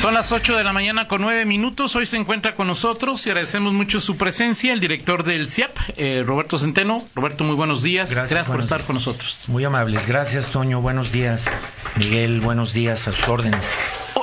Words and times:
Son 0.00 0.14
las 0.14 0.32
8 0.32 0.56
de 0.56 0.64
la 0.64 0.72
mañana 0.72 1.06
con 1.06 1.20
9 1.20 1.44
minutos. 1.44 1.94
Hoy 1.94 2.06
se 2.06 2.16
encuentra 2.16 2.54
con 2.54 2.66
nosotros 2.66 3.26
y 3.26 3.28
agradecemos 3.28 3.74
mucho 3.74 4.00
su 4.00 4.16
presencia 4.16 4.72
el 4.72 4.80
director 4.80 5.24
del 5.24 5.50
CIAP, 5.50 5.76
eh, 5.98 6.22
Roberto 6.26 6.58
Centeno. 6.58 7.06
Roberto, 7.14 7.44
muy 7.44 7.54
buenos 7.54 7.82
días. 7.82 8.14
Gracias, 8.14 8.46
por 8.46 8.60
estar 8.60 8.82
con 8.84 8.94
nosotros. 8.94 9.36
Muy 9.46 9.62
amables. 9.62 10.06
Gracias, 10.06 10.48
Toño. 10.48 10.80
Buenos 10.80 11.12
días. 11.12 11.50
Miguel, 11.96 12.40
buenos 12.40 12.72
días 12.72 13.08
a 13.08 13.12
sus 13.12 13.28
órdenes. 13.28 13.70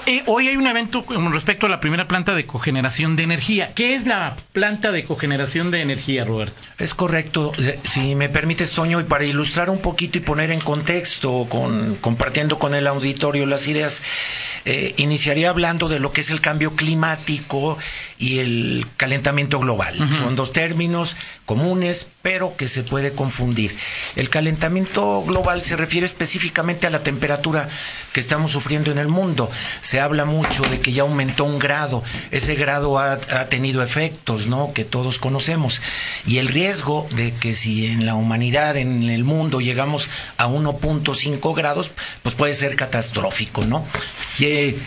Eh, 0.08 0.24
hoy 0.26 0.48
hay 0.48 0.58
un 0.58 0.66
evento 0.66 1.06
con 1.06 1.32
respecto 1.32 1.68
a 1.68 1.70
la 1.70 1.80
primera 1.80 2.08
planta 2.08 2.34
de 2.34 2.46
cogeneración 2.46 3.16
de 3.16 3.24
energía. 3.24 3.74
¿Qué 3.76 3.94
es 3.94 4.08
la 4.08 4.36
planta 4.54 4.92
de 4.92 5.04
cogeneración 5.04 5.70
de 5.70 5.82
energía, 5.82 6.26
Roberto? 6.26 6.56
Es 6.80 6.94
correcto. 6.94 7.52
Eh, 7.60 7.78
si 7.84 8.16
me 8.16 8.30
permites, 8.30 8.72
Toño, 8.72 9.00
y 9.00 9.04
para 9.04 9.26
ilustrar 9.26 9.70
un 9.70 9.80
poquito 9.80 10.18
y 10.18 10.22
poner 10.22 10.50
en 10.52 10.62
contexto, 10.62 11.46
con, 11.50 11.96
compartiendo 11.96 12.58
con 12.58 12.74
el 12.74 12.88
auditorio 12.88 13.46
las 13.46 13.68
ideas, 13.68 14.02
eh, 14.66 14.94
iniciaría 14.98 15.50
hablando 15.50 15.67
de 15.68 16.00
lo 16.00 16.14
que 16.14 16.22
es 16.22 16.30
el 16.30 16.40
cambio 16.40 16.78
climático 16.78 17.78
y 18.18 18.40
el 18.40 18.88
calentamiento 18.96 19.60
global. 19.60 19.98
Son 20.18 20.38
dos 20.38 20.54
términos 20.54 21.18
comunes, 21.46 22.08
pero 22.22 22.56
que 22.56 22.70
se 22.70 22.84
puede 22.84 23.12
confundir. 23.12 23.76
El 24.16 24.30
calentamiento 24.30 25.24
global 25.24 25.62
se 25.62 25.76
refiere 25.76 26.06
específicamente 26.06 26.88
a 26.88 26.90
la 26.90 27.04
temperatura 27.04 27.68
que 28.14 28.22
estamos 28.22 28.52
sufriendo 28.52 28.92
en 28.92 28.98
el 28.98 29.10
mundo. 29.10 29.52
Se 29.82 30.00
habla 30.00 30.24
mucho 30.24 30.64
de 30.64 30.80
que 30.80 30.94
ya 30.94 31.02
aumentó 31.02 31.44
un 31.44 31.60
grado. 31.60 32.02
Ese 32.32 32.56
grado 32.56 32.98
ha, 32.98 33.18
tenido 33.50 33.84
efectos, 33.84 34.48
¿no? 34.48 34.72
Que 34.74 34.86
todos 34.86 35.20
conocemos. 35.20 35.82
Y 36.26 36.38
el 36.38 36.48
riesgo 36.48 37.08
de 37.12 37.34
que 37.34 37.56
si 37.56 37.88
en 37.88 38.06
la 38.06 38.16
humanidad, 38.16 38.78
en 38.78 39.10
el 39.10 39.26
mundo, 39.26 39.60
llegamos 39.60 40.08
a 40.38 40.48
1.5 40.48 41.56
grados, 41.56 41.92
pues 42.24 42.36
puede 42.36 42.54
ser 42.54 42.78
catastrófico, 42.78 43.66
¿no? 43.66 43.86
Y, 44.40 44.46
eh, 44.46 44.80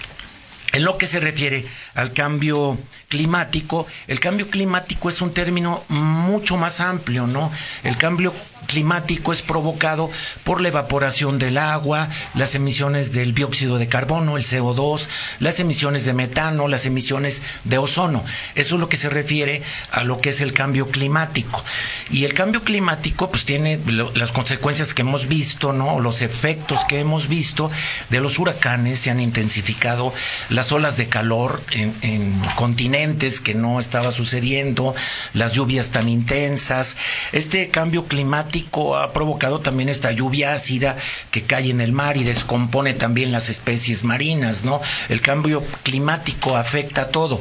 en 0.72 0.84
lo 0.84 0.98
que 0.98 1.06
se 1.06 1.20
refiere 1.20 1.66
al 1.94 2.12
cambio 2.12 2.78
climático, 3.08 3.86
el 4.06 4.20
cambio 4.20 4.48
climático 4.48 5.08
es 5.08 5.20
un 5.20 5.32
término 5.32 5.84
mucho 5.88 6.56
más 6.56 6.80
amplio, 6.80 7.26
¿no? 7.26 7.50
El 7.82 7.96
cambio 7.96 8.32
climático 8.70 9.32
es 9.32 9.42
provocado 9.42 10.10
por 10.44 10.60
la 10.60 10.68
evaporación 10.68 11.38
del 11.40 11.58
agua, 11.58 12.08
las 12.34 12.54
emisiones 12.54 13.12
del 13.12 13.34
dióxido 13.34 13.78
de 13.78 13.88
carbono, 13.88 14.36
el 14.36 14.44
CO2, 14.44 15.08
las 15.40 15.58
emisiones 15.58 16.04
de 16.04 16.14
metano, 16.14 16.68
las 16.68 16.86
emisiones 16.86 17.42
de 17.64 17.78
ozono. 17.78 18.24
Eso 18.54 18.76
es 18.76 18.80
lo 18.80 18.88
que 18.88 18.96
se 18.96 19.08
refiere 19.08 19.62
a 19.90 20.04
lo 20.04 20.20
que 20.20 20.30
es 20.30 20.40
el 20.40 20.52
cambio 20.52 20.88
climático. 20.88 21.64
Y 22.10 22.24
el 22.24 22.32
cambio 22.32 22.62
climático 22.62 23.30
pues 23.30 23.44
tiene 23.44 23.80
las 24.14 24.30
consecuencias 24.30 24.94
que 24.94 25.02
hemos 25.02 25.26
visto, 25.26 25.72
¿no? 25.72 25.98
Los 25.98 26.22
efectos 26.22 26.84
que 26.84 27.00
hemos 27.00 27.26
visto 27.26 27.70
de 28.08 28.20
los 28.20 28.38
huracanes, 28.38 29.00
se 29.00 29.10
han 29.10 29.18
intensificado 29.18 30.14
las 30.48 30.70
olas 30.70 30.96
de 30.96 31.08
calor 31.08 31.60
en, 31.72 31.94
en 32.02 32.40
continentes 32.54 33.40
que 33.40 33.54
no 33.54 33.80
estaba 33.80 34.12
sucediendo, 34.12 34.94
las 35.34 35.54
lluvias 35.54 35.90
tan 35.90 36.08
intensas. 36.08 36.96
Este 37.32 37.68
cambio 37.70 38.04
climático 38.04 38.59
ha 38.96 39.12
provocado 39.12 39.60
también 39.60 39.88
esta 39.88 40.12
lluvia 40.12 40.52
ácida 40.52 40.96
que 41.30 41.42
cae 41.42 41.70
en 41.70 41.80
el 41.80 41.92
mar 41.92 42.16
y 42.16 42.24
descompone 42.24 42.94
también 42.94 43.32
las 43.32 43.48
especies 43.48 44.04
marinas, 44.04 44.64
¿no? 44.64 44.80
El 45.08 45.20
cambio 45.20 45.62
climático 45.82 46.56
afecta 46.56 47.08
todo. 47.08 47.40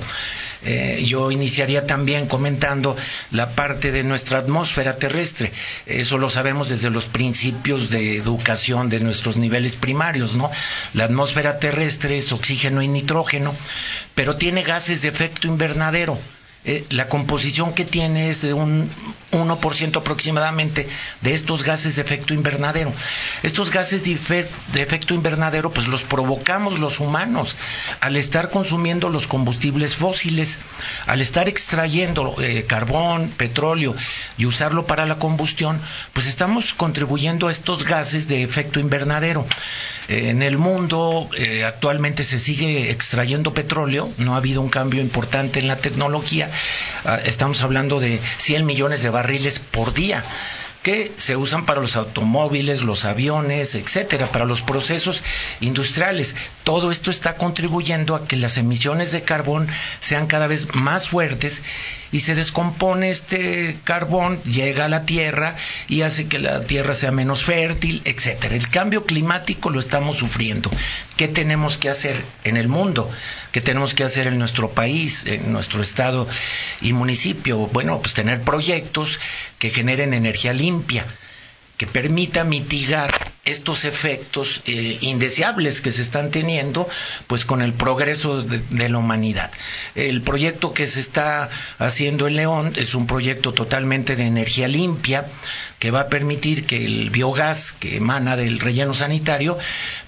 Eh, 0.62 1.06
yo 1.08 1.32
iniciaría 1.32 1.88
también 1.88 2.28
comentando 2.28 2.98
la 3.32 3.52
parte 3.52 3.92
de 3.92 4.04
nuestra 4.04 4.40
atmósfera 4.40 4.98
terrestre. 4.98 5.52
Eso 5.86 6.18
lo 6.18 6.30
sabemos 6.30 6.70
desde 6.70 6.90
los 6.90 7.06
principios 7.06 7.90
de 7.90 8.18
educación 8.18 8.90
de 8.90 9.00
nuestros 9.00 9.38
niveles 9.38 9.76
primarios, 9.76 10.34
¿no? 10.34 10.52
La 10.94 11.06
atmósfera 11.06 11.60
terrestre 11.60 12.18
es 12.18 12.32
oxígeno 12.34 12.82
y 12.82 12.88
nitrógeno, 12.88 13.56
pero 14.16 14.36
tiene 14.36 14.64
gases 14.64 15.02
de 15.02 15.10
efecto 15.10 15.48
invernadero 15.48 16.20
eh, 16.66 16.86
la 16.90 17.08
composición 17.08 17.74
que 17.74 17.86
tiene 17.86 18.30
es 18.30 18.42
de 18.42 18.54
un 18.54 18.90
1% 19.32 19.96
aproximadamente 19.96 20.90
de 21.22 21.34
estos 21.34 21.64
gases 21.64 21.96
de 21.96 22.02
efecto 22.02 22.34
invernadero. 22.34 22.92
Estos 23.44 23.72
gases 23.72 24.04
de, 24.04 24.12
efecto 24.76 25.14
invernadero 25.14 25.72
pues 25.72 25.88
los 25.88 26.04
provocamos 26.04 26.78
los 26.78 27.00
humanos 27.00 27.56
al 28.02 28.18
estar 28.18 28.50
consumiendo 28.50 29.10
los 29.10 29.26
combustibles 29.26 29.96
fósiles, 29.96 30.60
al 31.08 31.22
estar 31.22 31.48
extrayendo 31.48 32.36
eh, 32.42 32.66
carbón, 32.68 33.30
petróleo 33.30 33.96
y 34.38 34.46
usarlo 34.46 34.86
para 34.86 35.06
la 35.06 35.16
combustión, 35.16 35.80
pues 36.12 36.28
estamos 36.28 36.74
contribuyendo 36.74 37.48
a 37.48 37.52
estos 37.52 37.86
gases 37.86 38.28
de 38.28 38.44
efecto 38.44 38.82
invernadero. 38.82 39.46
Eh, 40.10 40.30
en 40.30 40.42
el 40.42 40.58
mundo 40.58 41.30
actualmente 41.66 42.26
se 42.26 42.38
sigue 42.38 42.92
extrayendo 42.92 43.54
petróleo, 43.54 44.12
no 44.18 44.34
ha 44.34 44.38
habido 44.38 44.62
un 44.62 44.70
cambio 44.70 45.02
importante 45.02 45.60
en 45.60 45.68
la 45.68 45.78
tecnología, 45.78 46.49
estamos 47.26 47.62
hablando 47.62 48.00
de 48.00 48.20
100 48.38 48.66
millones 48.66 49.04
de 49.04 49.10
barriles 49.10 49.60
por 49.60 49.94
día 49.94 50.24
que 50.84 51.12
se 51.18 51.36
usan 51.36 51.66
para 51.66 51.82
los 51.82 51.96
automóviles, 51.96 52.82
los 52.82 53.06
aviones, 53.06 53.76
etcétera, 53.76 54.28
para 54.28 54.46
los 54.46 54.62
procesos 54.62 55.24
industriales. 55.60 56.36
Todo 56.64 56.92
esto 56.92 57.12
está 57.12 57.36
contribuyendo 57.36 58.16
a 58.16 58.28
que 58.28 58.38
las 58.38 58.58
emisiones 58.58 59.12
de 59.12 59.24
carbón 59.24 59.68
sean 60.00 60.28
cada 60.28 60.48
vez 60.48 60.74
más 60.74 61.10
fuertes 61.10 61.62
y 62.12 62.22
se 62.22 62.36
descompone 62.36 63.10
este 63.10 63.78
carbón, 63.84 64.42
llega 64.44 64.86
a 64.86 64.90
la 64.90 65.06
tierra 65.06 65.56
y 65.88 66.02
hace 66.02 66.28
que 66.28 66.40
la 66.40 66.62
tierra 66.62 66.94
sea 66.94 67.12
menos 67.12 67.44
fértil, 67.44 68.02
etcétera. 68.06 68.56
El 68.56 68.70
cambio 68.70 69.06
climático 69.06 69.70
lo 69.70 69.80
estamos 69.80 70.18
sufriendo. 70.18 70.72
¿Qué 71.18 71.28
tenemos 71.28 71.78
que 71.78 71.90
hacer 71.90 72.24
en 72.44 72.58
el 72.58 72.68
mundo? 72.68 73.10
¿Qué 73.52 73.62
tenemos 73.62 73.94
que 73.94 74.04
hacer 74.04 74.28
en 74.28 74.40
nuestro 74.40 74.72
país, 74.72 75.26
en 75.26 75.52
nuestro 75.52 75.82
estado 75.82 76.28
y 76.82 76.94
municipio? 76.94 77.58
Bueno, 77.68 78.00
pues 78.00 78.14
tener 78.14 78.42
proyectos 78.42 79.20
que 79.58 79.70
generen 79.70 80.14
energía 80.14 80.54
limpia, 80.54 80.69
que 81.78 81.88
permita 81.88 82.44
mitigar 82.44 83.10
estos 83.46 83.86
efectos 83.86 84.62
eh, 84.66 84.98
indeseables 85.02 85.82
que 85.82 85.92
se 85.92 86.02
están 86.02 86.30
teniendo 86.30 86.88
pues 87.28 87.46
con 87.46 87.62
el 87.62 87.74
progreso 87.74 88.42
de, 88.44 88.90
la 88.90 88.98
humanidad. 88.98 89.50
El 89.96 90.22
proyecto 90.22 90.74
que 90.74 90.88
se 90.88 91.00
está 91.00 91.50
haciendo 91.78 92.28
en 92.28 92.36
León 92.36 92.74
es 92.76 92.96
un 92.96 93.08
proyecto 93.08 93.54
totalmente 93.54 94.16
de 94.16 94.26
energía 94.26 94.68
limpia 94.68 95.26
que 95.80 95.92
va 95.92 96.02
a 96.02 96.08
permitir 96.10 96.66
que 96.66 96.86
el 96.86 97.10
biogás 97.10 97.72
que 97.72 97.98
emana 97.98 98.36
del 98.36 98.60
relleno 98.60 98.94
sanitario 98.94 99.58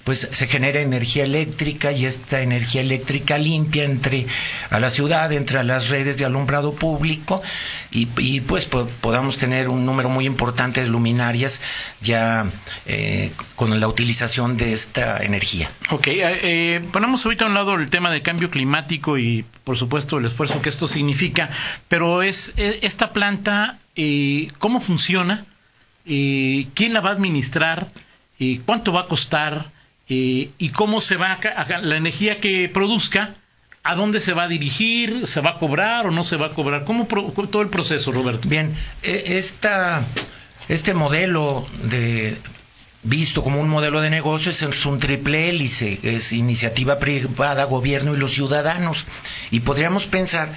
pues 0.04 0.28
se 0.30 0.46
genere 0.46 0.82
energía 0.82 1.24
eléctrica 1.24 1.92
y 1.92 2.04
esta 2.04 2.42
energía 2.42 2.82
eléctrica 2.82 3.38
limpia 3.38 3.84
entre 3.84 4.26
a 4.70 4.78
la 4.80 4.90
ciudad, 4.90 5.32
entre 5.32 5.58
a 5.58 5.62
las 5.62 5.88
redes 5.88 6.18
de 6.18 6.24
alumbrado 6.24 6.74
público 6.74 7.42
y, 7.90 8.06
pues 8.40 8.66
podamos 8.66 9.38
tener 9.38 9.68
un 9.68 9.86
número 9.86 10.08
muy 10.08 10.26
importante 10.26 10.82
de 10.82 10.88
luminarias 10.88 11.60
ya 12.00 12.46
eh, 12.86 13.32
con 13.56 13.78
la 13.78 13.88
utilización 13.88 14.56
de 14.56 14.72
esta 14.72 15.22
energía. 15.22 15.70
Ok, 15.90 16.08
eh, 16.08 16.20
eh, 16.42 16.84
ponemos 16.92 17.24
ahorita 17.24 17.44
a 17.44 17.48
un 17.48 17.54
lado 17.54 17.74
el 17.74 17.88
tema 17.88 18.10
del 18.10 18.22
cambio 18.22 18.50
climático 18.50 19.16
y 19.16 19.44
por 19.64 19.78
supuesto 19.78 20.18
el 20.18 20.26
esfuerzo 20.26 20.60
que 20.60 20.68
esto 20.68 20.88
significa, 20.88 21.50
pero 21.88 22.22
es 22.22 22.52
esta 22.56 23.12
planta, 23.12 23.78
¿cómo 24.58 24.80
funciona? 24.80 25.46
¿Quién 26.04 26.92
la 26.92 27.00
va 27.00 27.10
a 27.10 27.12
administrar? 27.12 27.88
¿Cuánto 28.66 28.92
va 28.92 29.02
a 29.02 29.06
costar? 29.06 29.70
¿Y 30.08 30.68
cómo 30.70 31.00
se 31.00 31.16
va 31.16 31.32
a, 31.32 31.80
la 31.80 31.96
energía 31.96 32.40
que 32.40 32.68
produzca? 32.68 33.34
¿A 33.84 33.96
dónde 33.96 34.20
se 34.20 34.32
va 34.32 34.44
a 34.44 34.48
dirigir? 34.48 35.26
¿Se 35.26 35.40
va 35.40 35.50
a 35.50 35.58
cobrar 35.58 36.06
o 36.06 36.10
no 36.10 36.22
se 36.22 36.36
va 36.36 36.48
a 36.48 36.50
cobrar? 36.50 36.84
¿Cómo 36.84 37.06
todo 37.06 37.62
el 37.62 37.68
proceso, 37.68 38.12
Roberto? 38.12 38.48
Bien, 38.48 38.76
e, 39.02 39.38
esta 39.38 40.06
este 40.68 40.94
modelo 40.94 41.66
de 41.84 42.36
visto 43.02 43.42
como 43.42 43.60
un 43.60 43.68
modelo 43.68 44.00
de 44.00 44.10
negocio 44.10 44.50
es 44.50 44.86
un 44.86 44.98
triple 44.98 45.48
hélice, 45.48 45.98
es 46.02 46.32
iniciativa 46.32 46.98
privada, 46.98 47.64
gobierno 47.64 48.14
y 48.14 48.18
los 48.18 48.32
ciudadanos. 48.32 49.06
Y 49.50 49.60
podríamos 49.60 50.06
pensar 50.06 50.52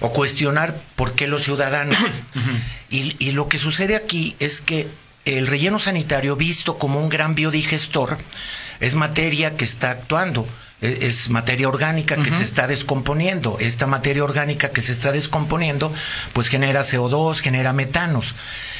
o 0.00 0.10
cuestionar 0.12 0.74
por 0.96 1.12
qué 1.12 1.26
los 1.26 1.42
ciudadanos. 1.42 1.96
y, 2.90 3.16
y 3.18 3.32
lo 3.32 3.48
que 3.48 3.58
sucede 3.58 3.96
aquí 3.96 4.34
es 4.38 4.60
que 4.60 4.88
el 5.24 5.46
relleno 5.46 5.78
sanitario, 5.78 6.36
visto 6.36 6.78
como 6.78 7.00
un 7.00 7.10
gran 7.10 7.34
biodigestor, 7.34 8.18
es 8.80 8.94
materia 8.94 9.56
que 9.56 9.64
está 9.64 9.90
actuando 9.90 10.46
es 10.80 11.28
materia 11.28 11.68
orgánica 11.68 12.16
que 12.22 12.30
se 12.30 12.44
está 12.44 12.66
descomponiendo. 12.66 13.58
Esta 13.60 13.86
materia 13.86 14.24
orgánica 14.24 14.70
que 14.70 14.80
se 14.80 14.92
está 14.92 15.12
descomponiendo, 15.12 15.92
pues 16.32 16.48
genera 16.48 16.82
CO2, 16.82 17.40
genera 17.40 17.72
metanos. 17.72 18.34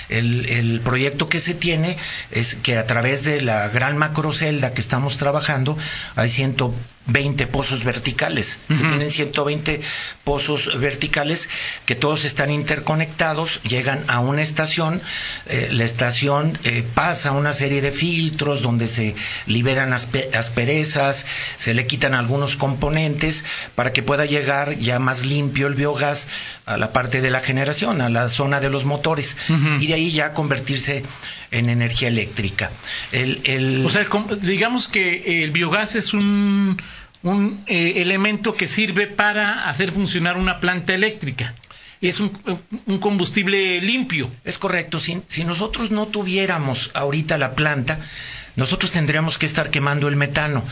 El, 0.08 0.46
el, 0.46 0.80
proyecto 0.80 1.28
que 1.28 1.38
se 1.38 1.54
tiene 1.54 1.96
es 2.32 2.56
que 2.56 2.76
a 2.76 2.86
través 2.86 3.24
de 3.24 3.40
la 3.42 3.68
gran 3.68 3.96
macrocelda 3.96 4.74
que 4.74 4.80
estamos 4.80 5.18
trabajando, 5.18 5.78
hay 6.16 6.28
120 6.28 7.46
pozos 7.46 7.84
verticales. 7.84 8.58
Se 8.68 8.78
tienen 8.78 9.10
120 9.10 9.80
pozos 10.24 10.80
verticales 10.80 11.48
que 11.86 11.94
todos 11.94 12.24
están 12.24 12.50
interconectados, 12.50 13.62
llegan 13.62 14.02
a 14.08 14.18
una 14.18 14.42
estación, 14.42 15.00
eh, 15.46 15.68
la 15.70 15.84
estación 15.84 16.58
eh, 16.64 16.84
pasa 16.94 17.30
una 17.30 17.52
serie 17.52 17.80
de 17.80 17.92
filtros 17.92 18.62
donde 18.62 18.88
se 18.88 19.14
liberan 19.46 19.92
asperezas, 19.92 21.24
se 21.56 21.72
le 21.74 21.86
quitan 21.90 22.14
algunos 22.14 22.54
componentes 22.54 23.44
para 23.74 23.92
que 23.92 24.04
pueda 24.04 24.24
llegar 24.24 24.78
ya 24.78 25.00
más 25.00 25.26
limpio 25.26 25.66
el 25.66 25.74
biogás 25.74 26.28
a 26.64 26.76
la 26.76 26.92
parte 26.92 27.20
de 27.20 27.30
la 27.30 27.40
generación, 27.40 28.00
a 28.00 28.08
la 28.08 28.28
zona 28.28 28.60
de 28.60 28.70
los 28.70 28.84
motores. 28.84 29.36
Y 29.80 29.88
de 29.88 29.94
ahí 29.94 30.12
ya 30.12 30.32
convertirse 30.32 31.02
en 31.50 31.68
energía 31.68 32.06
eléctrica. 32.06 32.70
El, 33.10 33.82
O 33.84 33.90
sea, 33.90 34.06
digamos 34.40 34.86
que 34.86 35.42
el 35.42 35.50
biogás 35.50 35.96
es 35.96 36.14
un, 36.14 36.80
un 37.24 37.64
eh, 37.66 37.94
elemento 37.96 38.54
que 38.54 38.68
sirve 38.68 39.08
para 39.08 39.68
hacer 39.68 39.90
funcionar 39.90 40.36
una 40.36 40.60
planta 40.60 40.94
eléctrica 40.94 41.56
es 42.00 42.18
un, 42.18 42.32
un, 42.86 42.98
combustible 42.98 43.78
limpio. 43.82 44.30
Es 44.44 44.56
correcto. 44.56 44.98
Si, 44.98 45.20
si, 45.28 45.44
nosotros 45.44 45.90
no 45.90 46.06
tuviéramos 46.06 46.90
ahorita 46.94 47.36
la 47.36 47.50
planta, 47.50 47.98
nosotros 48.56 48.90
tendríamos 48.92 49.38
que 49.38 49.46
estar 49.46 49.70
quemando 49.70 50.08
el 50.08 50.16
metano. 50.16 50.62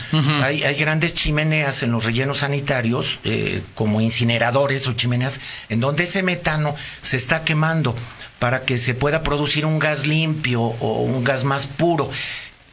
hay, 0.41 0.63
hay, 0.63 0.75
grandes 0.75 1.13
chimeneas 1.13 1.83
en 1.83 1.91
los 1.91 2.05
rellenos 2.05 2.39
sanitarios, 2.39 3.19
eh, 3.23 3.61
como 3.75 4.01
incineradores 4.01 4.87
o 4.87 4.93
chimeneas, 4.93 5.39
en 5.69 5.79
donde 5.79 6.03
ese 6.03 6.23
metano 6.23 6.75
se 7.01 7.17
está 7.17 7.43
quemando 7.43 7.95
para 8.39 8.61
que 8.63 8.77
se 8.77 8.93
pueda 8.93 9.23
producir 9.23 9.65
un 9.65 9.79
gas 9.79 10.07
limpio 10.07 10.61
o 10.61 11.03
un 11.03 11.23
gas 11.23 11.43
más 11.43 11.67
puro 11.67 12.09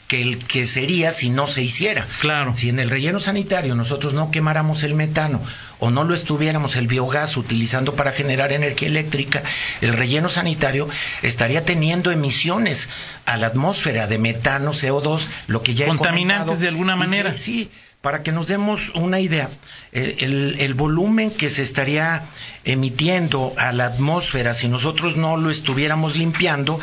que 0.08 0.20
el 0.20 0.38
que 0.38 0.66
sería 0.66 1.12
si 1.12 1.30
no 1.30 1.46
se 1.46 1.62
hiciera. 1.62 2.06
Claro. 2.20 2.54
Si 2.54 2.68
en 2.68 2.78
el 2.78 2.90
relleno 2.90 3.18
sanitario 3.18 3.74
nosotros 3.74 4.14
no 4.14 4.30
quemáramos 4.30 4.82
el 4.82 4.94
metano 4.94 5.40
o 5.78 5.90
no 5.90 6.04
lo 6.04 6.14
estuviéramos 6.14 6.76
el 6.76 6.86
biogás 6.86 7.36
utilizando 7.36 7.94
para 7.94 8.12
generar 8.12 8.52
energía 8.52 8.88
eléctrica, 8.88 9.42
el 9.80 9.92
relleno 9.92 10.28
sanitario 10.28 10.88
estaría 11.22 11.64
teniendo 11.64 12.10
emisiones 12.10 12.88
a 13.24 13.36
la 13.36 13.48
atmósfera 13.48 14.06
de 14.06 14.18
metano, 14.18 14.72
CO2, 14.72 15.26
lo 15.48 15.62
que 15.62 15.74
ya 15.74 15.86
contaminantes 15.86 16.60
de 16.60 16.68
alguna 16.68 16.96
manera. 16.96 17.36
sí, 17.38 17.70
para 18.06 18.22
que 18.22 18.30
nos 18.30 18.46
demos 18.46 18.90
una 18.94 19.18
idea, 19.18 19.48
el, 19.90 20.74
volumen 20.74 21.32
que 21.32 21.50
se 21.50 21.62
estaría 21.62 22.22
emitiendo 22.64 23.52
a 23.56 23.72
la 23.72 23.86
atmósfera 23.86 24.54
si 24.54 24.68
nosotros 24.68 25.16
no 25.16 25.36
lo 25.36 25.50
estuviéramos 25.50 26.16
limpiando 26.16 26.78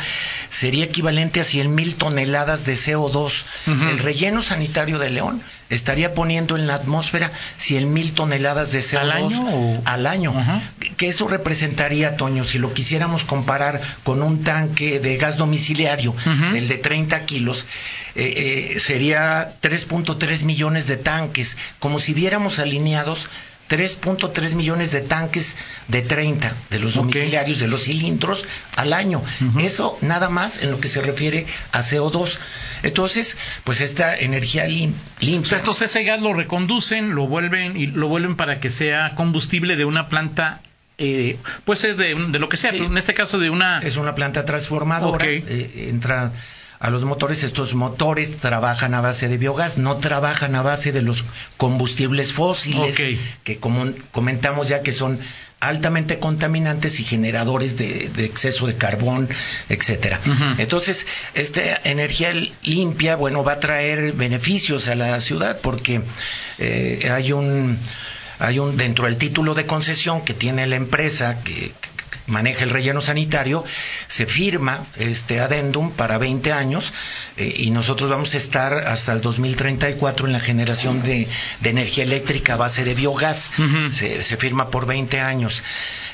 sería 0.50 0.84
equivalente 0.84 1.40
a 1.40 1.44
100 1.44 1.74
mil 1.74 1.94
toneladas 1.94 2.66
de 2.66 2.74
CO2. 2.74 3.42
El 3.66 4.00
relleno 4.00 4.42
sanitario 4.42 4.98
de 4.98 5.08
León 5.08 5.42
estaría 5.70 6.14
poniendo 6.14 6.56
en 6.56 6.66
la 6.66 6.74
atmósfera 6.74 7.32
100 7.56 7.92
mil 7.92 8.12
toneladas 8.12 8.70
de 8.70 8.80
CO2 8.80 8.98
al 8.98 9.12
año. 9.12 9.82
Al 9.84 10.06
año. 10.06 10.34
Que 10.96 11.08
eso 11.08 11.26
representaría, 11.26 12.16
Toño, 12.16 12.44
si 12.44 12.58
lo 12.58 12.72
quisiéramos 12.74 13.24
comparar 13.24 13.80
con 14.04 14.22
un 14.22 14.44
tanque 14.44 15.00
de 15.00 15.16
gas 15.16 15.36
domiciliario, 15.36 16.14
el 16.54 16.68
de 16.68 16.78
30 16.78 17.24
kilos, 17.24 17.66
eh, 18.14 18.74
eh, 18.76 18.80
sería 18.80 19.54
3.3 19.60 20.44
millones 20.44 20.86
de 20.86 20.96
tanques, 20.96 21.13
como 21.78 21.98
si 21.98 22.14
viéramos 22.14 22.58
alineados 22.58 23.28
3.3 23.68 24.54
millones 24.54 24.92
de 24.92 25.00
tanques 25.00 25.56
de 25.88 26.02
30 26.02 26.54
de 26.70 26.78
los 26.78 26.94
domiciliarios, 26.94 27.60
de 27.60 27.68
los 27.68 27.84
cilindros 27.84 28.44
al 28.76 28.92
año. 28.92 29.22
Eso 29.58 29.98
nada 30.02 30.28
más 30.28 30.62
en 30.62 30.70
lo 30.70 30.80
que 30.80 30.88
se 30.88 31.00
refiere 31.00 31.46
a 31.72 31.80
CO2. 31.80 32.38
Entonces, 32.82 33.36
pues 33.64 33.80
esta 33.80 34.16
energía 34.16 34.66
limpia. 34.66 35.40
O 35.40 35.46
sea, 35.46 35.58
estos 35.58 35.80
ese 35.82 36.04
gas 36.04 36.20
lo 36.20 36.34
reconducen, 36.34 37.14
lo 37.14 37.26
vuelven 37.26 37.76
y 37.76 37.86
lo 37.86 38.08
vuelven 38.08 38.36
para 38.36 38.60
que 38.60 38.70
sea 38.70 39.14
combustible 39.14 39.76
de 39.76 39.84
una 39.84 40.08
planta 40.08 40.60
eh, 40.96 41.38
puede 41.64 41.80
ser 41.80 41.96
de, 41.96 42.14
lo 42.38 42.48
que 42.48 42.56
sea, 42.56 42.70
en 42.70 42.96
este 42.96 43.14
caso 43.14 43.38
de 43.38 43.50
una... 43.50 43.80
Es 43.80 43.96
una 43.96 44.14
planta 44.14 44.44
transformadora, 44.44 45.26
eh, 45.26 45.88
entra 45.88 46.32
a 46.84 46.90
los 46.90 47.04
motores. 47.06 47.42
Estos 47.44 47.74
motores 47.74 48.36
trabajan 48.36 48.92
a 48.92 49.00
base 49.00 49.28
de 49.28 49.38
biogás, 49.38 49.78
no 49.78 49.96
trabajan 49.96 50.54
a 50.54 50.60
base 50.60 50.92
de 50.92 51.00
los 51.00 51.24
combustibles 51.56 52.34
fósiles, 52.34 52.98
que 53.42 53.56
como 53.56 53.86
comentamos 54.12 54.68
ya 54.68 54.82
que 54.82 54.92
son 54.92 55.18
altamente 55.60 56.18
contaminantes 56.18 57.00
y 57.00 57.04
generadores 57.04 57.78
de, 57.78 58.10
exceso 58.18 58.66
de 58.66 58.76
carbón, 58.76 59.30
etcétera. 59.70 60.20
Entonces, 60.58 61.06
esta 61.32 61.62
energía 61.84 62.34
limpia, 62.62 63.16
bueno, 63.16 63.42
va 63.42 63.52
a 63.52 63.60
traer 63.60 64.12
beneficios 64.12 64.88
a 64.88 64.94
la 64.94 65.18
ciudad 65.22 65.58
porque 65.62 66.02
eh, 66.58 67.08
hay 67.10 67.32
un 67.32 67.78
hay 68.40 68.58
un 68.58 68.76
dentro 68.76 69.06
del 69.06 69.16
título 69.16 69.54
de 69.54 69.64
concesión 69.64 70.22
que 70.22 70.34
tiene 70.34 70.66
la 70.66 70.76
empresa 70.76 71.38
que, 71.44 71.72
maneja 72.26 72.64
el 72.64 72.70
relleno 72.70 73.00
sanitario, 73.00 73.64
se 74.08 74.26
firma 74.26 74.86
este 74.96 75.40
adendum 75.40 75.90
para 75.90 76.18
20 76.18 76.52
años 76.52 76.92
eh, 77.36 77.54
y 77.58 77.70
nosotros 77.70 78.10
vamos 78.10 78.34
a 78.34 78.36
estar 78.36 78.72
hasta 78.72 79.12
el 79.12 79.20
2034 79.20 80.26
en 80.26 80.32
la 80.32 80.40
generación 80.40 81.02
de, 81.02 81.28
energía 81.62 82.04
eléctrica 82.04 82.54
a 82.54 82.56
base 82.56 82.84
de 82.84 82.94
biogás. 82.94 83.50
se, 83.92 84.22
se, 84.22 84.36
firma 84.36 84.70
por 84.70 84.86
20 84.86 85.20
años. 85.20 85.62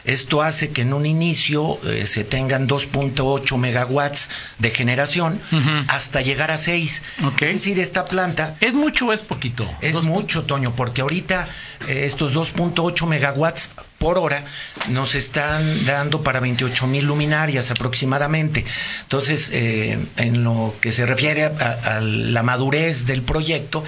Esto 0.05 0.43
hace 0.43 0.71
que 0.71 0.83
en 0.83 0.93
un 0.93 1.07
inicio 1.07 1.79
eh, 1.85 2.07
se 2.07 2.25
tengan 2.25 2.69
2.8 2.69 3.57
megawatts 3.59 4.29
de 4.59 4.71
generación 4.71 5.41
hasta 5.89 6.21
llegar 6.23 6.51
a 6.51 6.59
6. 6.59 7.03
Es 7.41 7.53
decir, 7.53 7.81
esta 7.81 8.05
planta... 8.05 8.57
¿Es 8.61 8.75
mucho 8.75 9.07
o 9.07 9.13
es 9.13 9.23
poquito? 9.23 9.69
Es 9.81 10.03
mucho, 10.03 10.45
Toño, 10.45 10.75
porque 10.75 11.03
ahorita 11.03 11.49
eh, 11.89 12.03
estos 12.05 12.35
2.8 12.35 13.07
megawatts 13.07 13.71
por 13.99 14.17
hora 14.17 14.43
nos 14.89 15.15
están 15.15 15.85
dando 15.85 16.23
para 16.23 16.41
28 16.41 16.87
mil 16.87 17.05
luminarias 17.05 17.71
aproximadamente. 17.71 18.65
Entonces, 19.03 19.51
eh, 19.53 19.99
en 20.17 20.43
lo 20.43 20.75
que 20.81 20.91
se 20.91 21.05
refiere 21.05 21.45
a, 21.45 22.01
la 22.01 22.43
madurez 22.43 23.05
del 23.05 23.21
proyecto, 23.23 23.85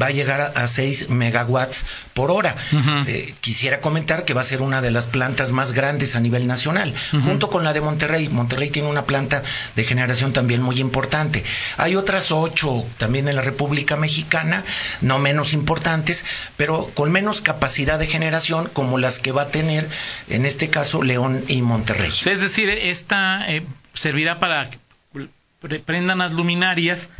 va 0.00 0.06
a 0.06 0.10
llegar 0.10 0.52
a, 0.54 0.66
6 0.66 1.10
megawatts 1.10 1.84
por 2.14 2.30
hora. 2.30 2.54
quisiera 3.40 3.80
comentar 3.80 4.24
que 4.24 4.34
va 4.34 4.42
a 4.42 4.44
ser 4.44 4.62
una 4.62 4.82
de 4.82 4.90
las 4.92 5.06
plantas 5.06 5.50
más 5.56 5.72
grandes 5.72 6.14
a 6.14 6.20
nivel 6.20 6.46
nacional, 6.46 6.94
junto 7.24 7.50
con 7.50 7.64
la 7.64 7.72
de 7.72 7.80
Monterrey. 7.80 8.28
Monterrey 8.28 8.70
tiene 8.70 8.88
una 8.88 9.06
planta 9.06 9.42
de 9.74 9.84
generación 9.84 10.32
también 10.32 10.62
muy 10.62 10.78
importante. 10.78 11.42
Hay 11.78 11.96
otras 11.96 12.30
ocho 12.30 12.84
también 12.98 13.26
en 13.26 13.34
la 13.34 13.42
República 13.42 13.96
Mexicana, 13.96 14.62
no 15.00 15.18
menos 15.18 15.52
importantes, 15.52 16.24
pero 16.56 16.90
con 16.94 17.10
menos 17.10 17.40
capacidad 17.40 17.98
de 17.98 18.06
generación 18.06 18.68
como 18.72 18.98
las 18.98 19.18
que 19.18 19.32
va 19.32 19.42
a 19.42 19.48
tener, 19.48 19.88
en 20.28 20.46
este 20.46 20.68
caso, 20.68 21.02
León 21.02 21.42
y 21.48 21.62
Monterrey. 21.62 22.10
Es 22.10 22.40
decir, 22.40 22.68
esta 22.68 23.44
eh, 23.48 23.64
servirá 23.94 24.38
para 24.38 24.70
que 24.70 24.78
prendan 25.84 26.18
las 26.18 26.32
luminarias 26.34 27.10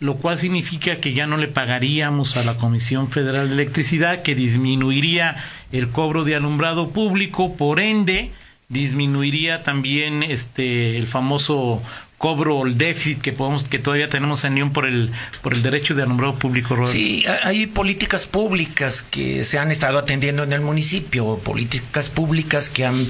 lo 0.00 0.16
cual 0.16 0.38
significa 0.38 0.96
que 1.00 1.12
ya 1.12 1.26
no 1.26 1.36
le 1.36 1.48
pagaríamos 1.48 2.36
a 2.36 2.44
la 2.44 2.56
Comisión 2.56 3.08
Federal 3.08 3.48
de 3.48 3.54
Electricidad, 3.54 4.22
que 4.22 4.34
disminuiría 4.34 5.36
el 5.72 5.90
cobro 5.90 6.24
de 6.24 6.36
alumbrado 6.36 6.90
público, 6.90 7.56
por 7.56 7.80
ende 7.80 8.32
disminuiría 8.68 9.62
también 9.62 10.22
este 10.22 10.96
el 10.96 11.06
famoso 11.06 11.82
cobro 12.24 12.64
el 12.64 12.78
déficit 12.78 13.20
que 13.20 13.32
podemos 13.32 13.64
que 13.64 13.78
todavía 13.78 14.08
tenemos 14.08 14.44
en 14.44 14.52
Unión 14.54 14.72
por 14.72 14.86
el 14.86 15.10
por 15.42 15.52
el 15.52 15.62
derecho 15.62 15.94
de 15.94 16.04
alumbrado 16.04 16.36
público. 16.36 16.86
Sí, 16.86 17.22
hay 17.42 17.66
políticas 17.66 18.26
públicas 18.26 19.02
que 19.02 19.44
se 19.44 19.58
han 19.58 19.70
estado 19.70 19.98
atendiendo 19.98 20.42
en 20.42 20.54
el 20.54 20.62
municipio, 20.62 21.36
políticas 21.36 22.08
públicas 22.08 22.70
que 22.70 22.86
han 22.86 23.06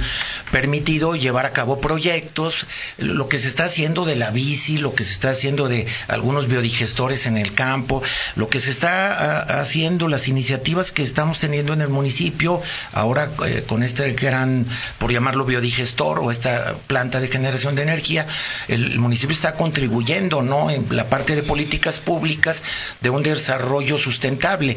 permitido 0.50 1.14
llevar 1.14 1.47
a 1.47 1.52
cabo 1.52 1.80
proyectos, 1.80 2.66
lo 2.99 3.28
que 3.28 3.38
se 3.38 3.47
está 3.47 3.66
haciendo 3.66 4.04
de 4.04 4.16
la 4.16 4.33
bici, 4.33 4.78
lo 4.78 4.97
que 4.97 5.04
se 5.04 5.12
está 5.12 5.30
haciendo 5.30 5.68
de 5.68 5.87
algunos 6.09 6.49
biodigestores 6.49 7.26
en 7.26 7.38
el 7.38 7.54
campo, 7.54 8.02
lo 8.35 8.49
que 8.49 8.59
se 8.59 8.73
está 8.73 9.61
haciendo, 9.61 10.09
las 10.09 10.26
iniciativas 10.26 10.90
que 10.90 11.04
estamos 11.04 11.38
teniendo 11.38 11.73
en 11.73 11.83
el 11.83 11.88
municipio, 11.88 12.61
ahora 12.92 13.30
eh, 13.47 13.62
con 13.64 13.85
este 13.85 14.12
gran, 14.14 14.66
por 14.99 15.12
llamarlo 15.12 15.44
biodigestor 15.44 16.18
o 16.18 16.33
esta 16.33 16.75
planta 16.88 17.21
de 17.21 17.28
generación 17.28 17.76
de 17.76 17.83
energía, 17.83 18.26
el 18.66 19.04
municipio 19.05 19.35
está 19.35 19.55
contribuyendo, 19.55 20.43
¿no? 20.43 20.71
En 20.71 20.85
la 20.91 21.09
parte 21.09 21.37
de 21.37 21.43
políticas 21.43 21.99
públicas 21.99 22.63
de 23.01 23.11
un 23.11 23.23
desarrollo 23.23 23.99
sustentable. 23.99 24.77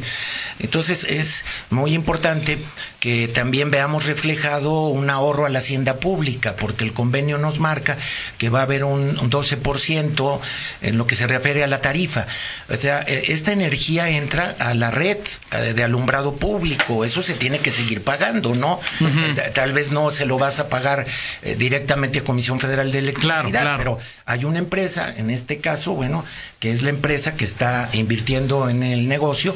Entonces 0.60 1.04
es 1.04 1.44
muy 1.70 1.94
importante 1.94 2.60
que 3.00 3.28
también 3.28 3.72
veamos 3.72 4.06
reflejado 4.06 4.88
un 4.88 5.10
ahorro 5.10 5.46
a 5.46 5.50
la 5.50 5.60
hacienda 5.60 6.00
pública, 6.00 6.56
porque 6.56 6.84
el 6.84 6.94
convenio 6.94 7.38
nos 7.38 7.60
marca 7.60 7.98
que 8.38 8.50
va 8.50 8.60
a 8.60 8.64
haber 8.64 8.84
un, 8.84 9.18
un 9.20 9.32
12% 9.32 10.40
en 10.82 10.98
lo 10.98 11.08
que 11.08 11.16
se 11.16 11.28
refiere 11.28 11.64
a 11.64 11.68
la 11.68 11.82
tarifa. 11.82 12.28
O 12.70 12.76
sea, 12.76 13.04
e, 13.08 13.32
esta 13.32 13.52
energía 13.52 14.10
entra 14.10 14.56
a 14.60 14.74
la 14.74 14.92
red 14.92 15.18
eh, 15.52 15.74
de 15.74 15.84
alumbrado 15.84 16.36
público, 16.36 17.06
eso 17.06 17.24
se 17.24 17.34
tiene 17.34 17.60
que 17.60 17.72
seguir 17.72 18.04
pagando, 18.04 18.56
¿no? 18.56 18.80
Eh, 19.02 19.52
Tal 19.54 19.74
vez 19.74 19.92
no 19.92 20.12
se 20.12 20.26
lo 20.26 20.38
vas 20.38 20.60
a 20.60 20.70
pagar 20.70 21.06
eh, 21.42 21.56
directamente 21.58 22.20
a 22.20 22.24
Comisión 22.24 22.60
Federal 22.60 22.92
de 22.92 23.00
Electricidad, 23.00 23.76
pero 23.78 24.00
hay 24.26 24.46
una 24.46 24.60
empresa, 24.60 25.14
en 25.16 25.30
este 25.30 25.60
caso, 25.60 25.94
bueno, 25.94 26.24
que 26.60 26.72
es 26.72 26.82
la 26.82 26.90
empresa 26.90 27.36
que 27.36 27.46
está 27.46 27.90
invirtiendo 27.94 28.70
en 28.70 28.84
el 28.84 29.08
negocio, 29.08 29.56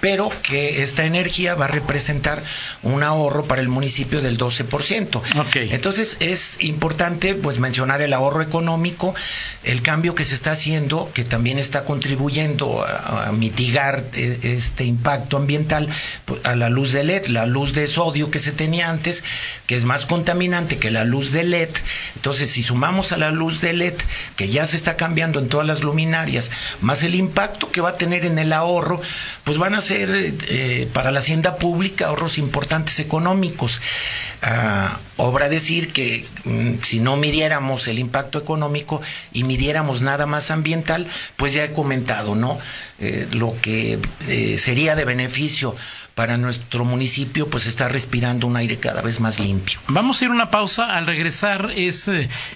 pero 0.00 0.30
que 0.42 0.82
esta 0.82 1.04
energía 1.04 1.54
va 1.54 1.64
a 1.64 1.68
representar 1.68 2.42
un 2.82 3.02
ahorro 3.02 3.44
para 3.44 3.60
el 3.60 3.68
municipio 3.68 4.20
del 4.20 4.38
12%. 4.38 5.16
Ok. 5.16 5.56
Entonces 5.70 6.16
es 6.20 6.58
importante 6.60 7.34
pues 7.34 7.58
mencionar 7.58 8.02
el 8.02 8.12
ahorro 8.12 8.42
económico, 8.42 9.14
el 9.64 9.82
cambio 9.82 10.14
que 10.14 10.24
se 10.24 10.34
está 10.34 10.52
haciendo, 10.52 11.10
que 11.14 11.24
también 11.24 11.58
está 11.58 11.84
contribuyendo 11.84 12.84
a, 12.84 13.28
a 13.28 13.32
mitigar 13.32 14.04
eh, 14.14 14.38
este 14.42 14.84
impacto 14.84 15.36
ambiental 15.36 15.88
pues, 16.24 16.44
a 16.44 16.54
la 16.54 16.68
luz 16.68 16.92
de 16.92 17.04
LED, 17.04 17.26
la 17.26 17.46
luz 17.46 17.72
de 17.72 17.86
sodio 17.86 18.30
que 18.30 18.38
se 18.38 18.52
tenía 18.52 18.90
antes, 18.90 19.24
que 19.66 19.74
es 19.74 19.84
más 19.84 20.06
contaminante 20.06 20.78
que 20.78 20.90
la 20.90 21.04
luz 21.04 21.32
de 21.32 21.44
LED. 21.44 21.70
Entonces, 22.16 22.50
si 22.50 22.62
sumamos 22.62 23.12
a 23.12 23.18
la 23.18 23.30
luz 23.30 23.60
de 23.60 23.72
LED, 23.72 23.91
que 24.36 24.48
ya 24.48 24.64
se 24.66 24.76
está 24.76 24.96
cambiando 24.96 25.38
en 25.40 25.48
todas 25.48 25.66
las 25.66 25.82
luminarias, 25.82 26.50
más 26.80 27.02
el 27.02 27.14
impacto 27.14 27.70
que 27.70 27.80
va 27.80 27.90
a 27.90 27.96
tener 27.96 28.24
en 28.24 28.38
el 28.38 28.52
ahorro, 28.52 29.00
pues 29.44 29.58
van 29.58 29.74
a 29.74 29.80
ser 29.80 30.08
eh, 30.12 30.88
para 30.92 31.10
la 31.10 31.18
hacienda 31.20 31.56
pública 31.56 32.06
ahorros 32.06 32.38
importantes 32.38 32.98
económicos. 33.00 33.80
Ah, 34.42 34.98
obra 35.16 35.48
decir 35.48 35.92
que 35.92 36.26
mm, 36.44 36.82
si 36.82 36.98
no 37.00 37.16
midiéramos 37.16 37.86
el 37.88 37.98
impacto 37.98 38.38
económico 38.38 39.00
y 39.32 39.44
midiéramos 39.44 40.02
nada 40.02 40.26
más 40.26 40.50
ambiental, 40.50 41.06
pues 41.36 41.52
ya 41.52 41.64
he 41.64 41.72
comentado, 41.72 42.34
¿no? 42.34 42.58
Eh, 42.98 43.26
lo 43.32 43.54
que 43.60 43.98
eh, 44.28 44.58
sería 44.58 44.96
de 44.96 45.04
beneficio 45.04 45.74
para 46.14 46.36
nuestro 46.36 46.84
municipio, 46.84 47.48
pues 47.48 47.66
está 47.66 47.88
respirando 47.88 48.46
un 48.46 48.56
aire 48.58 48.76
cada 48.76 49.00
vez 49.00 49.18
más 49.20 49.40
limpio. 49.40 49.78
Vamos 49.88 50.20
a 50.20 50.24
ir 50.26 50.30
una 50.30 50.50
pausa. 50.50 50.94
Al 50.96 51.06
regresar, 51.06 51.70
es 51.74 52.10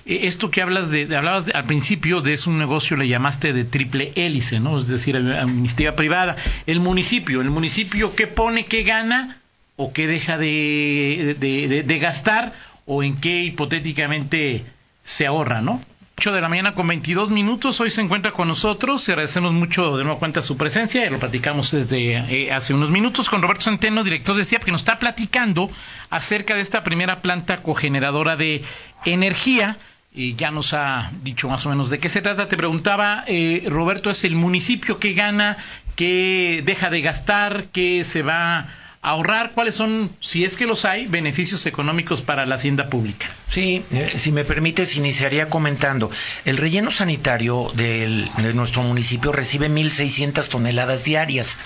esto 0.05 0.51
que 0.51 0.61
hablas 0.61 0.91
de- 0.91 1.07
hablabas 1.27 1.55
al 1.55 1.65
principio 1.65 2.21
de 2.21 2.33
es 2.33 2.47
un 2.47 2.59
negocio, 2.59 2.97
le 2.97 3.09
llamaste 3.09 3.53
de 3.53 3.65
triple 3.65 4.13
hélice, 4.15 4.61
¿no? 4.61 4.79
Es 4.79 4.89
decir, 4.89 5.17
amnistía 5.17 5.95
privada. 5.97 6.37
El 6.67 6.81
municipio, 6.81 7.41
el 7.41 7.51
municipio, 7.51 8.15
¿qué 8.15 8.27
pone, 8.27 8.67
qué 8.67 8.83
gana 8.83 9.39
o 9.77 9.93
qué 9.93 10.07
deja 10.07 10.39
de, 10.39 11.37
de- 11.39 11.99
gastar 11.99 12.53
o 12.87 13.03
en 13.03 13.17
qué 13.17 13.43
hipotéticamente 13.43 14.65
se 15.05 15.27
ahorra, 15.27 15.61
¿no? 15.61 15.81
8 16.19 16.33
de 16.33 16.41
la 16.41 16.49
mañana 16.49 16.73
con 16.73 16.87
22 16.87 17.29
minutos. 17.31 17.79
Hoy 17.81 17.91
se 17.91 18.01
encuentra 18.01 18.33
con 18.33 18.49
nosotros 18.49 19.07
y 19.07 19.11
agradecemos 19.13 19.53
mucho 19.53 19.99
de 19.99 20.05
nuevo 20.05 20.19
cuenta 20.19 20.41
su 20.41 20.57
presencia. 20.57 21.05
Ya 21.05 21.11
lo 21.11 21.19
platicamos 21.19 21.73
desde 21.73 22.15
eh, 22.15 22.53
hace 22.53 22.73
unos 22.73 22.89
minutos 22.89 23.29
con 23.29 23.43
Roberto 23.43 23.65
Centeno, 23.65 24.03
director 24.03 24.35
de 24.35 24.47
CIAP, 24.47 24.65
que 24.65 24.73
nos 24.73 24.81
está 24.81 24.99
platicando 24.99 25.71
acerca 26.09 26.55
de 26.55 26.63
esta 26.63 26.83
primera 26.85 27.21
planta 27.21 27.59
cogeneradora 27.59 28.37
de 28.37 28.63
energía. 29.05 29.77
Y 30.17 30.35
ya 30.35 30.51
nos 30.51 30.73
ha 30.73 31.13
dicho 31.23 31.47
más 31.47 31.67
o 31.67 31.69
menos 31.69 31.91
de 31.91 31.99
qué 31.99 32.09
se 32.09 32.23
trata. 32.23 32.49
Te 32.49 32.57
preguntaba, 32.57 33.23
eh, 33.27 33.65
Roberto, 33.67 34.09
¿es 34.09 34.25
el 34.25 34.35
municipio 34.35 34.99
que 34.99 35.13
gana, 35.13 35.59
que 35.95 36.63
deja 36.65 36.89
de 36.89 37.03
gastar, 37.03 37.67
que 37.67 38.03
se 38.03 38.23
va 38.23 38.61
a 38.61 38.69
ahorrar? 39.03 39.53
¿Cuáles 39.53 39.75
son, 39.75 40.11
si 40.21 40.47
es 40.47 40.57
que 40.57 40.65
los 40.65 40.87
hay, 40.87 41.07
beneficios 41.07 41.67
económicos 41.67 42.23
para 42.23 42.47
la 42.47 42.55
hacienda 42.55 42.89
pública? 42.89 43.27
Sí, 43.51 43.85
eh, 43.91 44.11
si 44.17 44.33
me 44.33 44.45
permites, 44.45 44.97
iniciaría 44.97 45.51
comentando. 45.51 46.11
El 46.47 46.57
relleno 46.57 46.91
sanitario 46.91 47.71
de 47.75 48.27
nuestro 48.55 48.85
municipio 48.85 49.33
recibe 49.33 49.69
1.600 49.69 50.49
toneladas 50.49 51.05
diarias. 51.05 51.59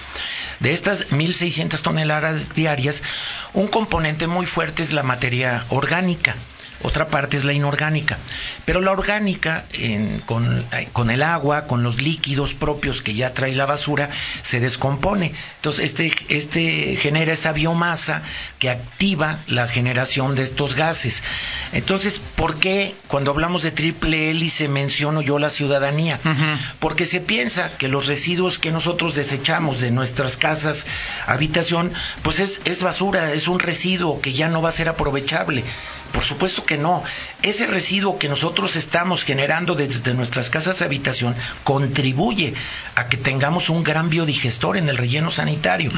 De 0.58 0.72
estas 0.72 1.12
1.600 1.12 1.80
toneladas 1.82 2.52
diarias, 2.52 3.04
un 3.54 3.68
componente 3.68 4.26
muy 4.26 4.46
fuerte 4.46 4.82
es 4.82 4.92
la 4.92 5.04
materia 5.04 5.64
orgánica. 5.68 6.34
Otra 6.82 7.08
parte 7.08 7.36
es 7.36 7.44
la 7.44 7.52
inorgánica. 7.52 8.16
Pero 8.64 8.80
la 8.80 8.92
orgánica, 8.92 9.64
en- 9.74 10.20
con, 10.20 10.64
eh, 10.72 10.88
con 10.92 11.10
el 11.10 11.22
agua, 11.22 11.66
con 11.66 11.82
los 11.82 12.00
líquidos 12.00 12.54
propios 12.54 13.02
que 13.02 13.14
ya 13.14 13.34
trae 13.34 13.54
la 13.54 13.66
basura, 13.66 14.08
se 14.42 14.60
descompone. 14.60 15.32
Entonces, 15.56 15.84
este, 15.84 16.12
este 16.28 16.96
genera 16.96 17.32
esa 17.32 17.52
biomasa 17.52 18.22
que 18.58 18.70
activa 18.70 19.38
la 19.46 19.68
generación 19.68 20.34
de 20.34 20.42
estos 20.42 20.74
gases. 20.74 21.22
Entonces, 21.72 22.18
¿por 22.36 22.56
qué 22.58 22.94
cuando 23.08 23.30
hablamos 23.30 23.62
de 23.62 23.70
triple 23.72 24.30
hélice 24.30 24.68
menciono 24.68 25.20
yo 25.22 25.38
la 25.38 25.50
ciudadanía? 25.50 26.18
Porque 26.78 27.04
se 27.06 27.20
piensa 27.20 27.76
que 27.76 27.88
los 27.88 28.06
residuos 28.06 28.58
que 28.58 28.72
nosotros 28.72 29.14
desechamos 29.16 29.80
de 29.80 29.90
nuestras 29.90 30.36
casas, 30.36 30.86
habitación, 31.26 31.92
pues 32.22 32.38
es, 32.40 32.60
es 32.64 32.82
basura, 32.82 33.32
es 33.32 33.48
un 33.48 33.58
residuo 33.58 34.20
que 34.20 34.32
ya 34.32 34.48
no 34.48 34.62
va 34.62 34.70
a 34.70 34.72
ser 34.72 34.88
aprovechable. 34.88 35.62
Por 36.12 36.24
supuesto 36.24 36.64
que 36.64 36.69
no. 36.76 37.02
Ese 37.42 37.66
residuo 37.66 38.18
que 38.18 38.28
nosotros 38.28 38.76
estamos 38.76 39.24
generando 39.24 39.74
desde 39.74 40.14
nuestras 40.14 40.50
casas 40.50 40.78
de 40.78 40.84
habitación 40.84 41.34
contribuye 41.64 42.54
a 42.94 43.08
que 43.08 43.16
tengamos 43.16 43.70
un 43.70 43.82
gran 43.82 44.10
biodigestor 44.10 44.76
en 44.76 44.88
el 44.88 44.96
relleno 44.96 45.30
sanitario. 45.30 45.90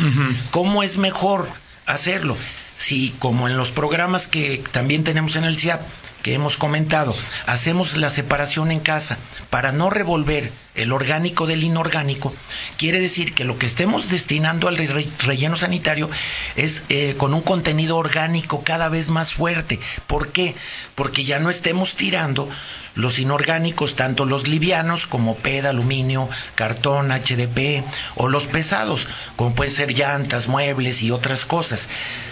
¿Cómo 0.51 0.83
es 0.83 0.99
mejor 0.99 1.49
hacerlo? 1.87 2.37
Si, 2.83 3.15
como 3.21 3.49
en 3.49 3.57
los 3.57 3.71
programas 3.71 4.27
que 4.27 4.63
también 4.73 5.05
tenemos 5.05 5.37
en 5.37 5.45
el 5.45 5.57
CIAP, 5.57 5.81
que 6.25 6.35
hemos 6.35 6.57
comentado, 6.57 7.15
hacemos 7.47 7.97
la 7.97 8.09
separación 8.11 8.71
en 8.71 8.81
casa 8.81 9.19
para 9.51 9.73
no 9.73 9.89
revolver 9.91 10.51
el 10.75 10.93
orgánico 10.93 11.47
del 11.47 11.65
inorgánico, 11.65 12.33
quiere 12.79 13.01
decir 13.01 13.35
que 13.35 13.45
lo 13.45 13.59
que 13.59 13.67
estemos 13.67 14.09
destinando 14.09 14.69
al 14.69 14.77
re- 14.79 15.07
relleno 15.21 15.55
sanitario 15.57 16.09
es 16.57 16.83
eh, 16.89 17.15
con 17.19 17.35
un 17.35 17.43
contenido 17.43 17.97
orgánico 17.99 18.63
cada 18.65 18.89
vez 18.89 19.11
más 19.11 19.33
fuerte. 19.33 19.79
¿Por 20.07 20.29
qué? 20.29 20.55
Porque 20.95 21.25
ya 21.25 21.39
no 21.41 21.51
estemos 21.51 21.95
tirando 21.97 22.49
los 22.95 23.19
inorgánicos, 23.19 23.97
tanto 23.97 24.25
los 24.27 24.49
livianos 24.49 25.07
como 25.07 25.35
PED, 25.37 25.65
aluminio, 25.67 26.29
cartón, 26.55 27.11
HDP, 27.11 27.83
o 28.17 28.29
los 28.29 28.45
pesados, 28.45 29.07
como 29.37 29.55
pueden 29.55 29.73
ser 29.75 29.93
llantas, 29.95 30.47
muebles 30.47 31.03
y 31.03 31.11
otras 31.11 31.45
cosas. 31.47 31.89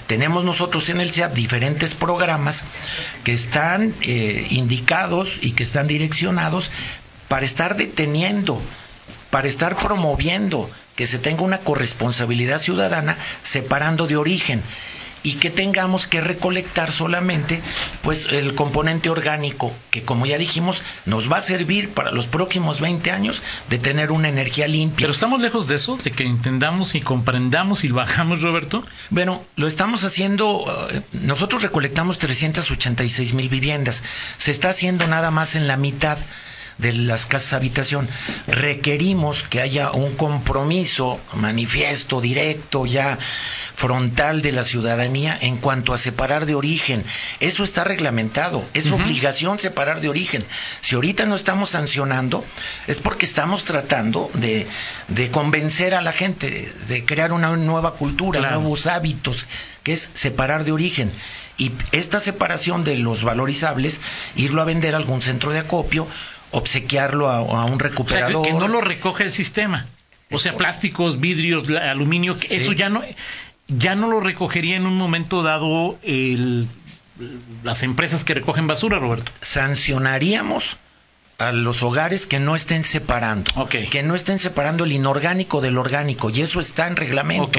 Tenemos 0.07 0.40
nosotros 0.45 0.89
en 0.89 1.01
el 1.01 1.11
CIAP 1.11 1.35
diferentes 1.35 1.95
programas 1.95 2.63
que 3.25 3.33
están 3.33 3.95
eh, 4.03 4.47
indicados 4.51 5.39
y 5.43 5.53
que 5.53 5.63
están 5.63 5.87
direccionados 5.87 6.71
para 7.29 7.45
estar 7.45 7.77
deteniendo, 7.77 8.61
para 9.31 9.49
estar 9.49 9.77
promoviendo 9.77 10.71
que 10.97 11.07
se 11.07 11.19
tenga 11.19 11.43
una 11.43 11.61
corresponsabilidad 11.61 12.59
ciudadana 12.59 13.17
separando 13.43 14.07
de 14.07 14.17
origen 14.17 14.63
y 15.23 15.35
que 15.35 15.51
tengamos 15.51 16.07
que 16.07 16.21
recolectar 16.21 16.91
solamente 16.91 17.61
pues 18.03 18.27
el 18.27 18.55
componente 18.55 19.11
orgánico 19.11 19.73
que 19.91 20.03
como 20.03 20.27
ya 20.27 20.39
dijimos 20.39 20.83
nos 21.07 21.31
va 21.31 21.39
a 21.39 21.43
servir 21.43 21.91
para 21.91 22.11
los 22.11 22.27
próximos 22.27 22.81
20 22.81 23.11
años 23.11 23.43
de 23.69 23.79
tener 23.79 24.13
una 24.13 24.29
energía 24.29 24.69
limpia. 24.69 25.05
Pero 25.05 25.13
estamos 25.13 25.41
lejos 25.41 25.67
de 25.67 25.77
eso, 25.77 25.97
de 25.97 26.11
que 26.11 26.25
entendamos 26.25 26.95
y 26.95 27.01
comprendamos 27.01 27.85
y 27.85 27.89
lo 27.89 28.01
hagamos, 28.01 28.43
Roberto. 28.43 28.85
Bueno, 29.11 29.45
lo 29.57 29.67
estamos 29.67 30.05
haciendo, 30.05 30.65
eh, 30.93 31.03
nosotros 31.13 31.63
recolectamos 31.63 32.19
386 32.19 33.35
mil 33.35 33.49
viviendas, 33.49 34.03
se 34.39 34.51
está 34.51 34.71
haciendo 34.71 35.07
nada 35.07 35.31
más 35.31 35.55
en 35.55 35.67
la 35.67 35.77
mitad 35.77 36.19
de 36.81 36.93
las 36.93 37.27
casas 37.27 37.53
habitación. 37.55 38.09
Requerimos 38.47 39.43
que 39.43 39.61
haya 39.61 39.91
un 39.93 40.15
compromiso 40.15 41.21
manifiesto, 41.35 42.21
directo, 42.21 42.87
ya 42.87 43.19
frontal 43.75 44.43
de 44.43 44.53
la 44.53 44.65
ciudadanía 44.65 45.37
en 45.41 45.57
cuanto 45.57 45.95
a 45.95 45.99
separar 45.99 46.45
de 46.47 46.55
origen. 46.55 47.03
Eso 47.41 47.65
está 47.65 47.85
reglamentado, 47.85 48.65
es 48.75 48.91
obligación 48.91 49.59
separar 49.59 50.01
de 50.01 50.09
origen. 50.09 50.45
Si 50.83 50.95
ahorita 50.95 51.25
no 51.27 51.35
estamos 51.35 51.71
sancionando, 51.71 52.45
es 52.87 52.99
porque 52.99 53.25
estamos 53.27 53.65
tratando 53.65 54.31
de, 54.35 54.67
de 55.09 55.31
convencer 55.31 55.95
a 55.95 56.03
la 56.03 56.13
gente, 56.13 56.51
de, 56.51 56.73
de 56.89 57.05
crear 57.05 57.33
una 57.33 57.57
nueva 57.57 57.95
cultura, 57.95 58.41
Claro. 58.41 58.61
nuevos 58.61 58.87
hábitos, 58.87 59.47
que 59.83 59.93
es 59.93 60.11
separar 60.15 60.65
de 60.65 60.73
origen. 60.73 61.11
Y 61.57 61.73
esta 61.93 62.21
separación 62.21 62.85
de 62.85 62.97
los 62.97 63.23
valorizables, 63.23 64.01
irlo 64.37 64.63
a 64.63 64.65
vender 64.67 64.95
a 64.95 64.99
algún 64.99 65.23
centro 65.23 65.53
de 65.53 65.59
acopio, 65.61 66.07
obsequiarlo 66.53 67.29
a, 67.29 67.39
a 67.39 67.43
un 67.43 67.49
O 67.55 67.67
sea, 67.69 67.77
que, 67.79 67.83
recuperador. 67.89 68.47
que 68.47 68.53
no 68.53 68.69
lo 68.69 68.81
recoge 68.81 69.25
el 69.25 69.33
sistema. 69.33 69.87
O 70.33 70.39
sea, 70.39 70.57
plásticos, 70.57 71.19
vidrios, 71.21 71.69
aluminio, 71.71 72.35
que 72.39 72.47
Sí. 72.49 72.55
eso 72.57 72.73
ya 72.73 72.89
no, 72.89 73.03
ya 73.69 73.95
no 73.97 74.09
lo 74.09 74.21
recogería 74.21 74.77
en 74.77 74.87
un 74.87 74.97
momento 74.97 75.43
dado 75.43 75.99
el, 76.03 76.69
las 77.65 77.83
empresas 77.83 78.23
que 78.25 78.35
recogen 78.35 78.67
basura, 78.69 78.99
Roberto. 79.01 79.33
sancionaríamos 79.41 80.77
a 81.41 81.53
los 81.53 81.83
hogares 81.83 82.27
que 82.27 82.39
no 82.39 82.55
estén 82.55 82.85
separando. 82.85 83.51
Que 83.91 84.03
no 84.03 84.15
estén 84.15 84.39
separando 84.39 84.85
el 84.85 84.93
inorgánico 84.93 85.61
del 85.61 85.79
orgánico. 85.79 86.31
Y 86.31 86.43
eso 86.43 86.61
está 86.61 86.87
en 86.87 86.97
reglamento. 86.97 87.51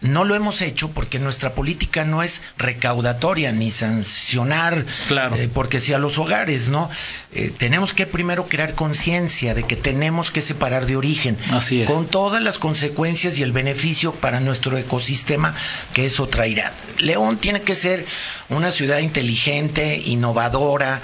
No 0.00 0.24
lo 0.24 0.34
hemos 0.34 0.62
hecho 0.62 0.90
porque 0.90 1.18
nuestra 1.18 1.52
política 1.54 2.04
no 2.04 2.22
es 2.22 2.40
recaudatoria 2.58 3.52
ni 3.52 3.70
sancionar 3.70 4.84
Claro. 5.08 5.36
eh, 5.36 5.48
porque 5.52 5.80
sea 5.80 5.98
los 5.98 6.18
hogares, 6.18 6.68
¿no? 6.68 6.88
Eh, 7.32 7.52
tenemos 7.56 7.92
que 7.92 8.06
primero 8.06 8.46
crear 8.48 8.74
conciencia 8.74 9.54
de 9.54 9.64
que 9.64 9.76
tenemos 9.76 10.30
que 10.30 10.40
separar 10.40 10.86
de 10.86 10.96
origen. 10.96 11.36
Así 11.52 11.82
es. 11.82 11.88
Con 11.90 12.06
todas 12.06 12.42
las 12.42 12.58
consecuencias 12.58 13.38
y 13.38 13.42
el 13.42 13.52
beneficio 13.52 14.12
para 14.14 14.40
nuestro 14.40 14.76
ecosistema 14.78 15.54
que 15.92 16.06
eso 16.06 16.28
traerá. 16.28 16.72
León 16.98 17.36
tiene 17.38 17.60
que 17.62 17.74
ser 17.74 18.04
una 18.48 18.70
ciudad 18.70 18.98
inteligente, 18.98 20.00
innovadora, 20.06 21.02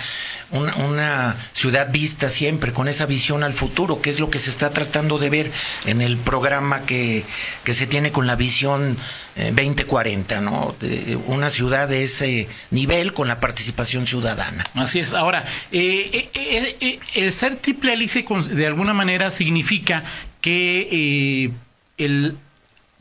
una, 0.50 0.74
una 0.76 1.36
ciudad 1.54 1.81
vista 1.84 2.30
siempre 2.30 2.72
con 2.72 2.88
esa 2.88 3.06
visión 3.06 3.42
al 3.42 3.54
futuro, 3.54 4.00
que 4.00 4.10
es 4.10 4.20
lo 4.20 4.30
que 4.30 4.38
se 4.38 4.50
está 4.50 4.70
tratando 4.70 5.18
de 5.18 5.30
ver 5.30 5.50
en 5.86 6.00
el 6.00 6.16
programa 6.16 6.82
que, 6.82 7.24
que 7.64 7.74
se 7.74 7.86
tiene 7.86 8.12
con 8.12 8.26
la 8.26 8.36
visión 8.36 8.96
eh, 9.36 9.52
2040, 9.54 10.40
¿no? 10.40 10.74
De 10.80 11.16
una 11.26 11.50
ciudad 11.50 11.88
de 11.88 12.02
ese 12.04 12.48
nivel 12.70 13.12
con 13.12 13.28
la 13.28 13.40
participación 13.40 14.06
ciudadana. 14.06 14.64
Así 14.74 15.00
es. 15.00 15.12
Ahora, 15.12 15.44
eh, 15.70 16.10
eh, 16.12 16.30
eh, 16.34 16.76
eh, 16.80 17.00
el 17.14 17.32
ser 17.32 17.56
triple 17.56 17.92
hélice 17.94 18.24
de 18.50 18.66
alguna 18.66 18.92
manera 18.92 19.30
significa 19.30 20.04
que 20.40 20.88
eh, 20.90 21.50
el 21.98 22.36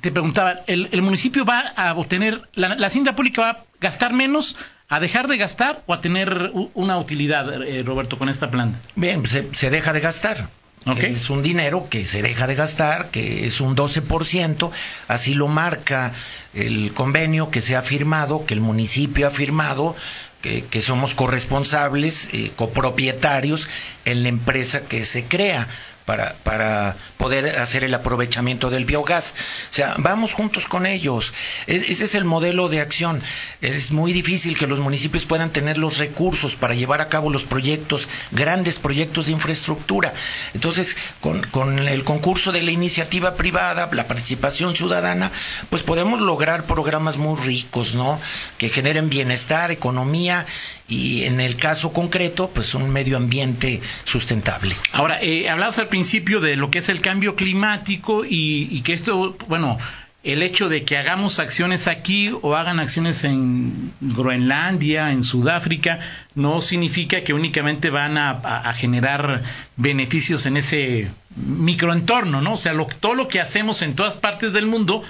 te 0.02 0.12
preguntaba, 0.12 0.62
el, 0.66 0.90
el 0.92 1.02
municipio 1.04 1.46
va 1.46 1.60
a 1.60 1.94
obtener, 1.94 2.42
la, 2.56 2.76
la 2.76 2.88
hacienda 2.88 3.16
pública 3.16 3.42
va 3.42 3.50
a 3.52 3.64
gastar 3.80 4.14
menos, 4.14 4.58
a 4.92 5.00
dejar 5.00 5.30
de 5.30 5.38
gastar 5.38 5.82
o 5.88 5.94
a 5.94 6.02
tener 6.02 6.52
una 6.74 7.00
utilidad, 7.00 7.64
eh, 7.64 7.82
Roberto, 7.82 8.18
con 8.18 8.28
esta 8.28 8.52
planta. 8.52 8.78
Bien, 8.96 9.26
se, 9.26 9.48
se 9.54 9.70
deja 9.70 9.94
de 9.94 10.02
gastar. 10.02 10.50
Ok. 10.86 11.04
Es 11.04 11.30
un 11.30 11.42
dinero 11.42 11.88
que 11.90 12.04
se 12.04 12.22
deja 12.22 12.46
de 12.46 12.56
gastar, 12.56 13.10
que 13.10 13.46
es 13.46 13.62
un 13.62 13.78
12%, 13.78 14.70
así 15.08 15.34
lo 15.34 15.48
marca 15.48 16.12
el 16.54 16.92
convenio 16.94 17.52
que 17.52 17.62
se 17.62 17.78
ha 17.78 17.82
firmado, 17.84 18.46
que 18.46 18.54
el 18.54 18.60
municipio 18.60 19.28
ha 19.28 19.32
firmado, 19.32 19.96
que, 20.42 20.66
que 20.66 20.82
somos 20.82 21.16
corresponsables, 21.16 22.30
eh, 22.34 22.52
copropietarios 22.58 23.70
en 24.04 24.24
la 24.24 24.30
empresa 24.30 24.82
que 24.82 25.06
se 25.06 25.24
crea 25.24 25.70
para, 26.06 26.36
para 26.44 26.96
poder 27.18 27.60
hacer 27.60 27.84
el 27.84 27.94
aprovechamiento 27.94 28.70
del 28.70 28.86
biogás. 28.86 29.34
O 29.72 29.74
sea, 29.74 29.96
vamos 29.98 30.34
juntos 30.34 30.68
con 30.68 30.86
ellos. 30.86 31.34
Es- 31.68 31.90
ese 31.90 32.06
es 32.06 32.16
el 32.16 32.26
modelo 32.26 32.70
de 32.70 32.82
acción. 32.82 33.22
Es 33.62 33.92
muy 33.92 34.14
difícil 34.14 34.58
que 34.58 34.68
los 34.68 34.80
municipios 34.80 35.26
puedan 35.26 35.52
tener 35.52 35.78
los 35.78 35.98
recursos 35.98 36.56
para 36.56 36.74
llevar 36.74 37.02
a 37.02 37.08
cabo 37.10 37.30
los 37.30 37.44
proyectos, 37.44 38.08
grandes 38.32 38.80
proyectos 38.80 39.28
de 39.28 39.34
infraestructura. 39.34 40.14
Entonces, 40.54 40.96
con, 41.22 41.42
con 41.44 41.80
el 41.80 42.04
concurso 42.04 42.52
de 42.52 42.62
la 42.62 42.72
iniciativa 42.72 43.36
privada, 43.36 43.90
la 43.92 44.08
participación 44.08 44.76
ciudadana, 44.76 45.32
pues 45.70 45.84
podemos 45.84 46.20
lograr 46.22 46.66
programas 46.66 47.18
muy 47.18 47.40
ricos, 47.40 47.94
¿no? 47.96 48.20
Que 48.58 48.70
generen 48.70 49.10
bienestar, 49.10 49.72
economía 49.72 50.46
y 50.88 51.24
en 51.24 51.40
el 51.40 51.56
caso 51.56 51.94
concreto, 51.94 52.50
pues 52.54 52.74
un 52.76 52.90
medio 52.90 53.16
ambiente 53.18 53.82
sustentable. 54.04 54.76
Ahora, 54.92 55.20
eh, 55.22 55.48
al 55.50 55.62
principio 55.88 56.01
de 56.42 56.56
lo 56.56 56.70
que 56.72 56.80
es 56.80 56.90
el 56.90 57.02
cambio 57.02 57.36
climático 57.36 58.24
y, 58.28 58.82
que 58.82 58.94
esto, 58.94 59.36
bueno, 59.48 59.78
el 60.24 60.42
hecho 60.44 60.70
de 60.70 60.84
que 60.84 60.98
hagamos 60.98 61.40
acciones 61.40 61.88
aquí 61.88 62.32
o 62.42 62.56
hagan 62.56 62.80
acciones 62.80 63.24
en 63.24 63.92
Groenlandia, 64.02 65.12
en 65.12 65.24
Sudáfrica, 65.24 66.00
no 66.36 66.62
significa 66.62 67.24
que 67.24 67.34
únicamente 67.34 67.90
van 67.90 68.18
a, 68.18 68.74
generar 68.74 69.42
beneficios 69.78 70.46
en 70.46 70.58
ese 70.58 71.10
microentorno, 71.36 72.42
¿no? 72.42 72.54
O 72.54 72.58
sea, 72.58 72.74
lo- 72.74 72.86
todo 72.86 73.16
lo 73.16 73.28
que 73.28 73.40
hacemos 73.40 73.82
en 73.82 73.96
todas 73.96 74.18
partes 74.18 74.54
del 74.54 74.66
mundo 74.68 75.04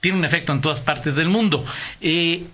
tiene 0.00 0.18
un 0.18 0.24
efecto 0.24 0.52
en 0.52 0.60
todas 0.60 0.80
partes 0.80 1.16
del 1.16 1.28
mundo. 1.28 1.64
Eh, 2.00 2.44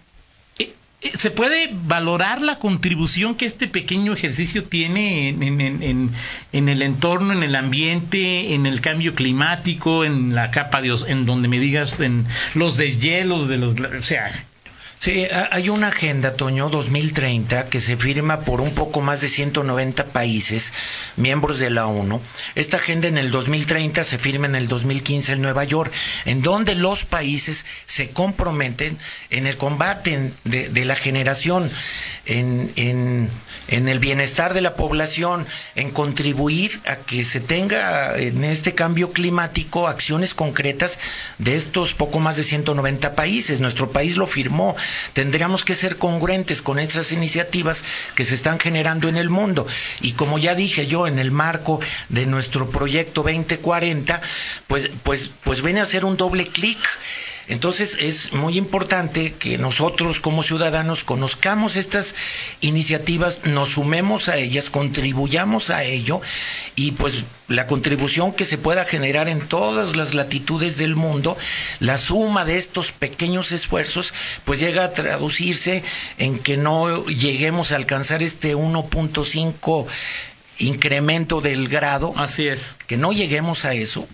¿Se 1.14 1.30
puede 1.30 1.70
valorar 1.72 2.42
la 2.42 2.58
contribución 2.58 3.34
que 3.34 3.46
este 3.46 3.68
pequeño 3.68 4.12
ejercicio 4.12 4.64
tiene 4.64 5.30
en, 5.30 5.42
en- 5.42 5.82
en- 5.82 6.68
el 6.68 6.82
entorno, 6.82 7.32
en 7.32 7.42
el 7.42 7.54
ambiente, 7.56 8.52
en 8.54 8.66
el 8.66 8.82
cambio 8.82 9.14
climático, 9.14 10.04
en 10.04 10.34
la 10.34 10.50
capa 10.50 10.82
de 10.82 10.94
en 11.08 11.24
donde 11.24 11.48
me 11.48 11.58
digas, 11.58 12.00
en 12.00 12.26
los 12.54 12.76
deshielos 12.76 13.48
de 13.48 13.56
los, 13.56 13.74
o 13.80 14.02
sea, 14.02 14.30
Sí, 15.02 15.24
ha- 15.24 15.48
hay 15.50 15.70
una 15.70 15.88
agenda, 15.88 16.34
Toño, 16.36 16.68
2030, 16.68 17.70
que 17.70 17.80
se 17.80 17.96
firma 17.96 18.40
por 18.40 18.60
un 18.60 18.74
poco 18.74 19.00
más 19.00 19.22
de 19.22 19.30
190 19.30 20.04
países, 20.08 20.74
miembros 21.16 21.58
de 21.58 21.70
la 21.70 21.86
ONU. 21.86 22.20
Esta 22.54 22.76
agenda 22.76 23.08
en 23.08 23.16
el 23.16 23.30
2030 23.30 24.04
se 24.04 24.18
firma 24.18 24.46
en 24.46 24.56
el 24.56 24.68
2015 24.68 25.32
en 25.32 25.40
Nueva 25.40 25.64
York, 25.64 25.90
en 26.26 26.42
donde 26.42 26.74
los 26.74 27.06
países 27.06 27.64
se 27.86 28.10
comprometen 28.10 28.98
en 29.30 29.46
el 29.46 29.56
combate 29.56 30.32
de, 30.44 30.68
de 30.68 30.84
la 30.84 30.96
generación, 30.96 31.70
en, 32.26 32.70
en- 32.76 33.30
en 33.68 33.88
el 33.88 34.00
bienestar 34.00 34.52
de 34.52 34.60
la 34.60 34.74
población, 34.74 35.46
en 35.76 35.92
contribuir 35.92 36.80
a 36.86 36.96
que 36.96 37.22
se 37.24 37.40
tenga 37.40 38.18
en 38.18 38.42
este 38.44 38.74
cambio 38.74 39.12
climático 39.12 39.86
acciones 39.86 40.34
concretas 40.34 40.98
de 41.38 41.54
estos 41.54 41.94
poco 41.94 42.18
más 42.18 42.36
de 42.36 42.42
190 42.44 43.14
países. 43.14 43.60
Nuestro 43.60 43.92
país 43.92 44.16
lo 44.16 44.26
firmó. 44.26 44.74
Tendríamos 45.12 45.64
que 45.64 45.74
ser 45.74 45.96
congruentes 45.96 46.62
con 46.62 46.78
esas 46.78 47.12
iniciativas 47.12 47.84
que 48.14 48.24
se 48.24 48.34
están 48.34 48.58
generando 48.58 49.08
en 49.08 49.16
el 49.16 49.30
mundo. 49.30 49.66
Y 50.00 50.12
como 50.12 50.38
ya 50.38 50.54
dije 50.54 50.86
yo, 50.86 51.06
en 51.06 51.18
el 51.18 51.30
marco 51.30 51.80
de 52.08 52.26
nuestro 52.26 52.70
proyecto 52.70 53.22
2040, 53.22 54.20
pues, 54.66 54.90
pues, 55.02 55.30
pues 55.44 55.62
viene 55.62 55.80
a 55.80 55.86
ser 55.86 56.04
un 56.04 56.16
doble 56.16 56.46
clic. 56.46 56.78
Entonces 57.50 57.98
es 58.00 58.32
muy 58.32 58.56
importante 58.56 59.32
que 59.32 59.58
nosotros 59.58 60.20
como 60.20 60.44
ciudadanos 60.44 61.02
conozcamos 61.02 61.74
estas 61.74 62.14
iniciativas, 62.60 63.40
nos 63.44 63.70
sumemos 63.70 64.28
a 64.28 64.36
ellas, 64.36 64.70
contribuyamos 64.70 65.70
a 65.70 65.82
ello 65.82 66.20
y 66.76 66.92
pues 66.92 67.24
la 67.48 67.66
contribución 67.66 68.32
que 68.32 68.44
se 68.44 68.56
pueda 68.56 68.84
generar 68.84 69.28
en 69.28 69.40
todas 69.40 69.96
las 69.96 70.14
latitudes 70.14 70.78
del 70.78 70.94
mundo, 70.94 71.36
la 71.80 71.98
suma 71.98 72.44
de 72.44 72.56
estos 72.56 72.92
pequeños 72.92 73.50
esfuerzos 73.50 74.14
pues 74.44 74.60
llega 74.60 74.84
a 74.84 74.92
traducirse 74.92 75.82
en 76.18 76.38
que 76.38 76.56
no 76.56 77.04
lleguemos 77.06 77.72
a 77.72 77.76
alcanzar 77.76 78.22
este 78.22 78.54
1.5 78.54 79.86
incremento 80.58 81.40
del 81.40 81.68
grado, 81.68 82.14
así 82.16 82.46
es. 82.46 82.76
que 82.86 82.96
no 82.96 83.12
lleguemos 83.12 83.64
a 83.64 83.74
eso, 83.74 84.06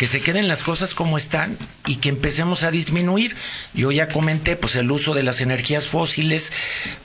que 0.00 0.06
se 0.06 0.22
queden 0.22 0.48
las 0.48 0.64
cosas 0.64 0.94
como 0.94 1.18
están 1.18 1.58
y 1.84 1.96
que 1.96 2.08
empecemos 2.08 2.62
a 2.62 2.70
disminuir. 2.70 3.36
Yo 3.74 3.92
ya 3.92 4.08
comenté, 4.08 4.56
pues 4.56 4.74
el 4.76 4.90
uso 4.90 5.12
de 5.12 5.22
las 5.22 5.42
energías 5.42 5.88
fósiles, 5.88 6.52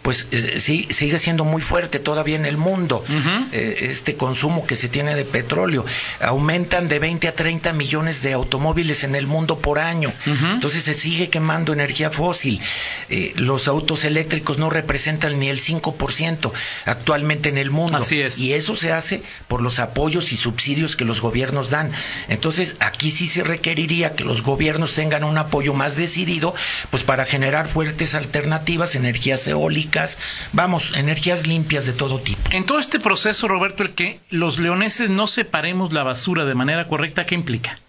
pues 0.02 0.28
eh, 0.32 0.62
sí, 0.62 0.88
sigue 0.92 1.18
siendo 1.18 1.44
muy 1.44 1.62
fuerte 1.62 2.00
todavía 2.00 2.38
en 2.38 2.46
el 2.46 2.56
mundo. 2.56 3.04
Eh, 3.52 3.88
este 3.90 4.16
consumo 4.16 4.66
que 4.66 4.78
se 4.78 4.88
tiene 4.88 5.14
de 5.14 5.26
petróleo 5.26 5.84
aumentan 6.22 6.88
de 6.88 7.00
20 7.00 7.28
a 7.28 7.36
30 7.36 7.74
millones 7.74 8.22
de 8.22 8.32
automóviles 8.32 9.04
en 9.04 9.16
el 9.16 9.28
mundo 9.28 9.60
por 9.60 9.78
año. 9.78 10.14
Entonces 10.26 10.86
se 10.86 10.94
sigue 10.94 11.30
quemando 11.30 11.74
energía 11.74 12.12
fósil. 12.12 12.62
Eh, 13.10 13.34
los 13.36 13.68
autos 13.68 14.06
eléctricos 14.06 14.58
no 14.58 14.70
representan 14.70 15.38
ni 15.38 15.50
el 15.50 15.60
5% 15.60 16.50
actualmente 16.86 17.50
en 17.50 17.58
el 17.58 17.72
mundo. 17.72 17.98
Así 17.98 18.22
es. 18.22 18.40
Y 18.40 18.54
eso 18.54 18.74
se 18.78 18.94
hace 18.94 19.22
por 19.50 19.62
los 19.62 19.80
apoyos 19.80 20.32
y 20.32 20.38
subsidios 20.38 20.96
que 20.96 21.04
los 21.04 21.20
gobiernos 21.20 21.72
dan. 21.72 21.92
Entonces, 22.30 22.78
aquí 22.86 23.12
sí 23.12 23.28
se 23.28 23.44
requeriría 23.44 24.16
que 24.16 24.24
los 24.24 24.42
gobiernos 24.42 24.94
tengan 24.94 25.24
un 25.24 25.38
apoyo 25.38 25.74
más 25.74 25.96
decidido, 25.96 26.54
pues 26.92 27.04
para 27.04 27.26
generar 27.26 27.68
fuertes 27.68 28.16
alternativas, 28.16 28.96
energías 28.96 29.48
eólicas, 29.48 30.18
vamos, 30.54 30.96
energías 30.96 31.48
limpias 31.48 31.86
de 31.86 31.94
todo 31.94 32.20
tipo. 32.20 32.42
En 32.52 32.66
todo 32.66 32.80
este 32.80 33.00
proceso, 33.00 33.48
Roberto, 33.48 33.84
el 33.84 33.94
que 33.94 34.20
los 34.30 34.60
leoneses 34.60 35.10
no 35.10 35.28
separemos 35.28 35.94
la 35.94 36.04
basura 36.04 36.46
de 36.46 36.56
manera 36.56 36.88
correcta, 36.88 37.26
¿qué 37.26 37.36
implica? 37.36 37.80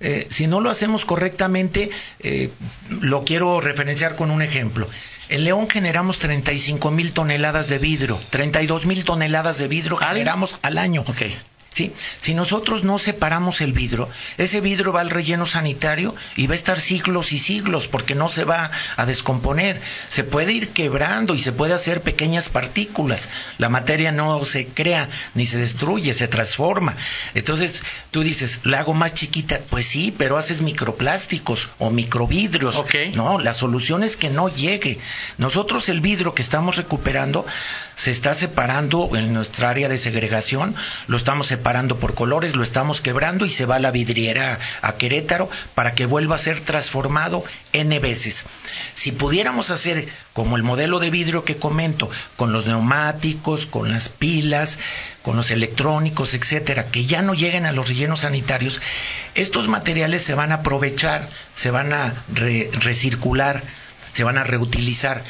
Eh, 0.00 0.26
si 0.28 0.46
no 0.46 0.60
lo 0.60 0.70
hacemos 0.70 1.04
correctamente, 1.04 1.90
eh, 2.20 2.50
lo 3.00 3.24
quiero 3.24 3.60
referenciar 3.60 4.16
con 4.16 4.30
un 4.30 4.42
ejemplo. 4.42 4.88
En 5.28 5.44
León 5.44 5.68
generamos 5.70 6.18
35 6.18 6.90
mil 6.90 7.12
toneladas 7.12 7.68
de 7.68 7.78
vidrio, 7.78 8.20
32 8.30 8.84
mil 8.84 9.04
toneladas 9.04 9.56
de 9.58 9.68
vidrio 9.68 9.98
¿Al? 10.00 10.08
generamos 10.08 10.58
al 10.60 10.76
año. 10.76 11.04
¿Sí? 11.74 11.92
Si 12.20 12.34
nosotros 12.34 12.84
no 12.84 12.98
separamos 12.98 13.60
el 13.60 13.72
vidrio, 13.72 14.08
ese 14.38 14.60
vidrio 14.60 14.92
va 14.92 15.00
al 15.00 15.10
relleno 15.10 15.44
sanitario 15.44 16.14
y 16.36 16.46
va 16.46 16.52
a 16.52 16.54
estar 16.54 16.80
siglos 16.80 17.32
y 17.32 17.38
siglos 17.38 17.88
porque 17.88 18.14
no 18.14 18.28
se 18.28 18.44
va 18.44 18.70
a 18.96 19.06
descomponer. 19.06 19.80
Se 20.08 20.24
puede 20.24 20.52
ir 20.52 20.68
quebrando 20.68 21.34
y 21.34 21.40
se 21.40 21.52
puede 21.52 21.74
hacer 21.74 22.00
pequeñas 22.00 22.48
partículas. 22.48 23.28
La 23.58 23.68
materia 23.68 24.12
no 24.12 24.44
se 24.44 24.68
crea 24.68 25.08
ni 25.34 25.46
se 25.46 25.58
destruye, 25.58 26.14
se 26.14 26.28
transforma. 26.28 26.96
Entonces 27.34 27.82
tú 28.12 28.22
dices, 28.22 28.60
la 28.62 28.80
hago 28.80 28.94
más 28.94 29.14
chiquita. 29.14 29.60
Pues 29.68 29.86
sí, 29.86 30.14
pero 30.16 30.36
haces 30.36 30.62
microplásticos 30.62 31.70
o 31.78 31.90
microvidrios. 31.90 32.82
No, 33.14 33.40
la 33.40 33.52
solución 33.52 34.04
es 34.04 34.16
que 34.16 34.30
no 34.30 34.48
llegue. 34.48 34.98
Nosotros 35.38 35.88
el 35.88 36.00
vidrio 36.00 36.34
que 36.34 36.42
estamos 36.42 36.76
recuperando 36.76 37.44
se 37.96 38.12
está 38.12 38.34
separando 38.34 39.10
en 39.14 39.32
nuestra 39.32 39.70
área 39.70 39.88
de 39.88 39.98
segregación, 39.98 40.74
lo 41.08 41.16
estamos 41.16 41.48
separando 41.48 41.63
por 41.98 42.14
colores, 42.14 42.54
lo 42.54 42.62
estamos 42.62 43.00
quebrando 43.00 43.46
y 43.46 43.50
se 43.50 43.64
va 43.64 43.76
a 43.76 43.78
la 43.78 43.90
vidriera 43.90 44.58
a 44.82 44.96
Querétaro 44.96 45.48
para 45.74 45.94
que 45.94 46.04
vuelva 46.04 46.34
a 46.34 46.38
ser 46.38 46.60
transformado 46.60 47.42
N 47.72 47.98
veces. 48.00 48.44
Si 48.94 49.12
pudiéramos 49.12 49.70
hacer 49.70 50.06
como 50.34 50.56
el 50.56 50.62
modelo 50.62 50.98
de 50.98 51.08
vidrio 51.08 51.44
que 51.44 51.56
comento, 51.56 52.10
con 52.36 52.52
los 52.52 52.66
neumáticos, 52.66 53.64
con 53.64 53.90
las 53.90 54.10
pilas, 54.10 54.78
con 55.22 55.36
los 55.36 55.50
electrónicos, 55.50 56.34
etcétera, 56.34 56.90
que 56.90 57.06
ya 57.06 57.22
no 57.22 57.32
lleguen 57.32 57.64
a 57.64 57.72
los 57.72 57.88
rellenos 57.88 58.20
sanitarios, 58.20 58.82
estos 59.34 59.66
materiales 59.66 60.22
se 60.22 60.34
van 60.34 60.52
a 60.52 60.56
aprovechar, 60.56 61.30
se 61.54 61.70
van 61.70 61.94
a 61.94 62.14
recircular, 62.28 63.62
se 64.12 64.22
van 64.22 64.36
a 64.36 64.44
reutilizar. 64.44 65.24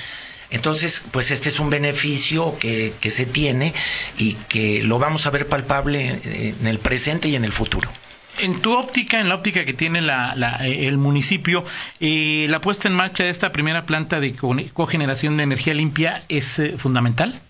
Entonces, 0.55 1.03
pues 1.11 1.33
este 1.33 1.49
es 1.49 1.59
un 1.59 1.69
beneficio 1.69 2.57
que, 2.61 2.93
se 3.11 3.27
tiene 3.27 3.75
y 4.19 4.35
que 4.49 4.85
lo 4.85 5.01
vamos 5.01 5.27
a 5.27 5.31
ver 5.31 5.49
palpable 5.49 6.21
en 6.25 6.67
el 6.69 6.79
presente 6.79 7.29
y 7.29 7.35
en 7.35 7.45
el 7.45 7.53
futuro. 7.53 7.91
En 8.39 8.61
tu 8.61 8.73
óptica, 8.73 9.21
en 9.21 9.29
la 9.29 9.35
óptica 9.35 9.65
que 9.65 9.75
tiene 9.75 9.99
el 9.99 10.97
municipio, 10.97 11.65
eh, 11.99 12.47
la 12.49 12.61
puesta 12.61 12.87
en 12.87 12.95
marcha 12.95 13.25
de 13.25 13.31
esta 13.31 13.51
primera 13.51 13.85
planta 13.85 14.21
de 14.21 14.37
cogeneración 14.73 15.37
de 15.37 15.43
energía 15.43 15.75
limpia 15.75 16.23
es 16.29 16.61
eh, 16.61 16.77
fundamental. 16.79 17.41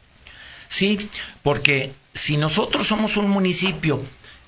Sí, 0.69 1.11
porque 1.43 1.93
si 2.15 2.39
nosotros 2.39 2.87
somos 2.87 3.19
un 3.19 3.29
municipio 3.29 4.03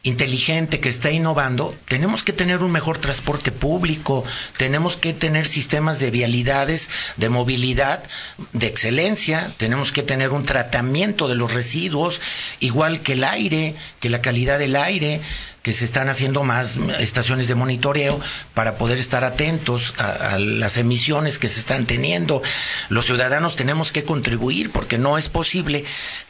inteligente 0.06 0.78
que 0.78 0.88
está 0.88 1.10
innovando, 1.10 1.74
tenemos 1.88 2.22
que 2.22 2.32
tener 2.32 2.62
un 2.62 2.70
mejor 2.70 2.98
transporte 2.98 3.50
público, 3.50 4.24
tenemos 4.56 4.96
que 4.96 5.12
tener 5.12 5.46
sistemas 5.46 5.98
de 5.98 6.12
vialidades, 6.12 6.88
de 7.16 7.28
movilidad, 7.28 8.04
de 8.52 8.68
excelencia, 8.68 9.52
tenemos 9.56 9.90
que 9.90 10.04
tener 10.04 10.30
un 10.30 10.44
tratamiento 10.44 11.26
de 11.26 11.34
los 11.34 11.52
residuos, 11.52 12.20
igual 12.60 13.00
que 13.00 13.14
el 13.14 13.24
aire, 13.24 13.74
que 13.98 14.08
la 14.08 14.22
calidad 14.22 14.60
del 14.60 14.76
aire, 14.76 15.20
que 15.66 15.72
se 15.72 15.84
están 15.84 16.08
haciendo 16.08 16.44
más 16.44 16.76
estaciones 17.00 17.48
de 17.48 17.56
monitoreo 17.56 18.20
para 18.54 18.78
poder 18.78 18.98
estar 18.98 19.24
atentos 19.24 19.94
a, 19.98 20.38
las 20.38 20.76
emisiones 20.76 21.40
que 21.40 21.48
se 21.48 21.58
están 21.58 21.86
teniendo. 21.86 22.40
Los 22.88 23.06
ciudadanos 23.06 23.56
tenemos 23.56 23.90
que 23.90 24.04
contribuir 24.04 24.70
porque 24.70 24.96
no 24.96 25.18
es 25.18 25.28
posible 25.28 25.84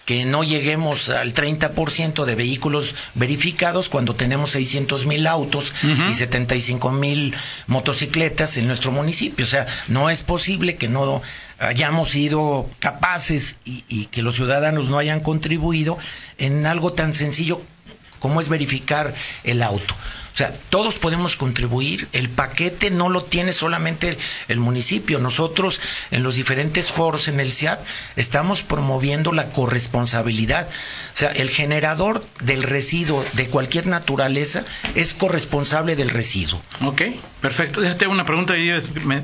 que 0.06 0.24
no 0.24 0.42
lleguemos 0.42 1.10
al 1.10 1.34
30% 1.34 2.24
de 2.24 2.34
vehículos 2.34 2.94
verificados 3.14 3.90
cuando 3.90 4.14
tenemos 4.14 4.52
600 4.52 5.04
mil 5.04 5.26
autos 5.26 5.74
y 6.10 6.14
75 6.14 6.90
mil 6.92 7.34
motocicletas 7.66 8.56
en 8.56 8.66
nuestro 8.66 8.90
municipio. 8.90 9.44
O 9.44 9.48
sea, 9.48 9.66
no 9.88 10.08
es 10.08 10.22
posible 10.22 10.76
que 10.76 10.88
no 10.88 11.20
hayamos 11.58 12.08
sido 12.08 12.70
capaces 12.78 13.56
y, 13.66 13.84
y 13.90 14.06
que 14.06 14.22
los 14.22 14.36
ciudadanos 14.36 14.86
no 14.86 14.96
hayan 14.96 15.20
contribuido 15.20 15.98
en 16.38 16.64
algo 16.64 16.94
tan 16.94 17.12
sencillo 17.12 17.60
cómo 18.18 18.40
es 18.40 18.48
verificar 18.48 19.14
el 19.44 19.62
auto. 19.62 19.94
O 20.36 20.38
sea, 20.38 20.54
todos 20.68 20.96
podemos 20.96 21.34
contribuir. 21.34 22.08
El 22.12 22.28
paquete 22.28 22.90
no 22.90 23.08
lo 23.08 23.24
tiene 23.24 23.54
solamente 23.54 24.18
el 24.48 24.58
municipio. 24.60 25.18
Nosotros, 25.18 25.80
en 26.10 26.22
los 26.22 26.36
diferentes 26.36 26.90
foros 26.90 27.28
en 27.28 27.40
el 27.40 27.50
CIAP, 27.50 27.80
estamos 28.16 28.62
promoviendo 28.62 29.32
la 29.32 29.46
corresponsabilidad. 29.46 30.68
O 30.68 31.16
sea, 31.16 31.30
el 31.30 31.48
generador 31.48 32.22
del 32.40 32.64
residuo 32.64 33.24
de 33.32 33.46
cualquier 33.46 33.86
naturaleza 33.86 34.62
es 34.94 35.14
corresponsable 35.14 35.96
del 35.96 36.10
residuo. 36.10 36.60
Ok, 36.82 37.00
perfecto. 37.40 37.80
Déjate 37.80 38.06
una 38.06 38.26
pregunta 38.26 38.52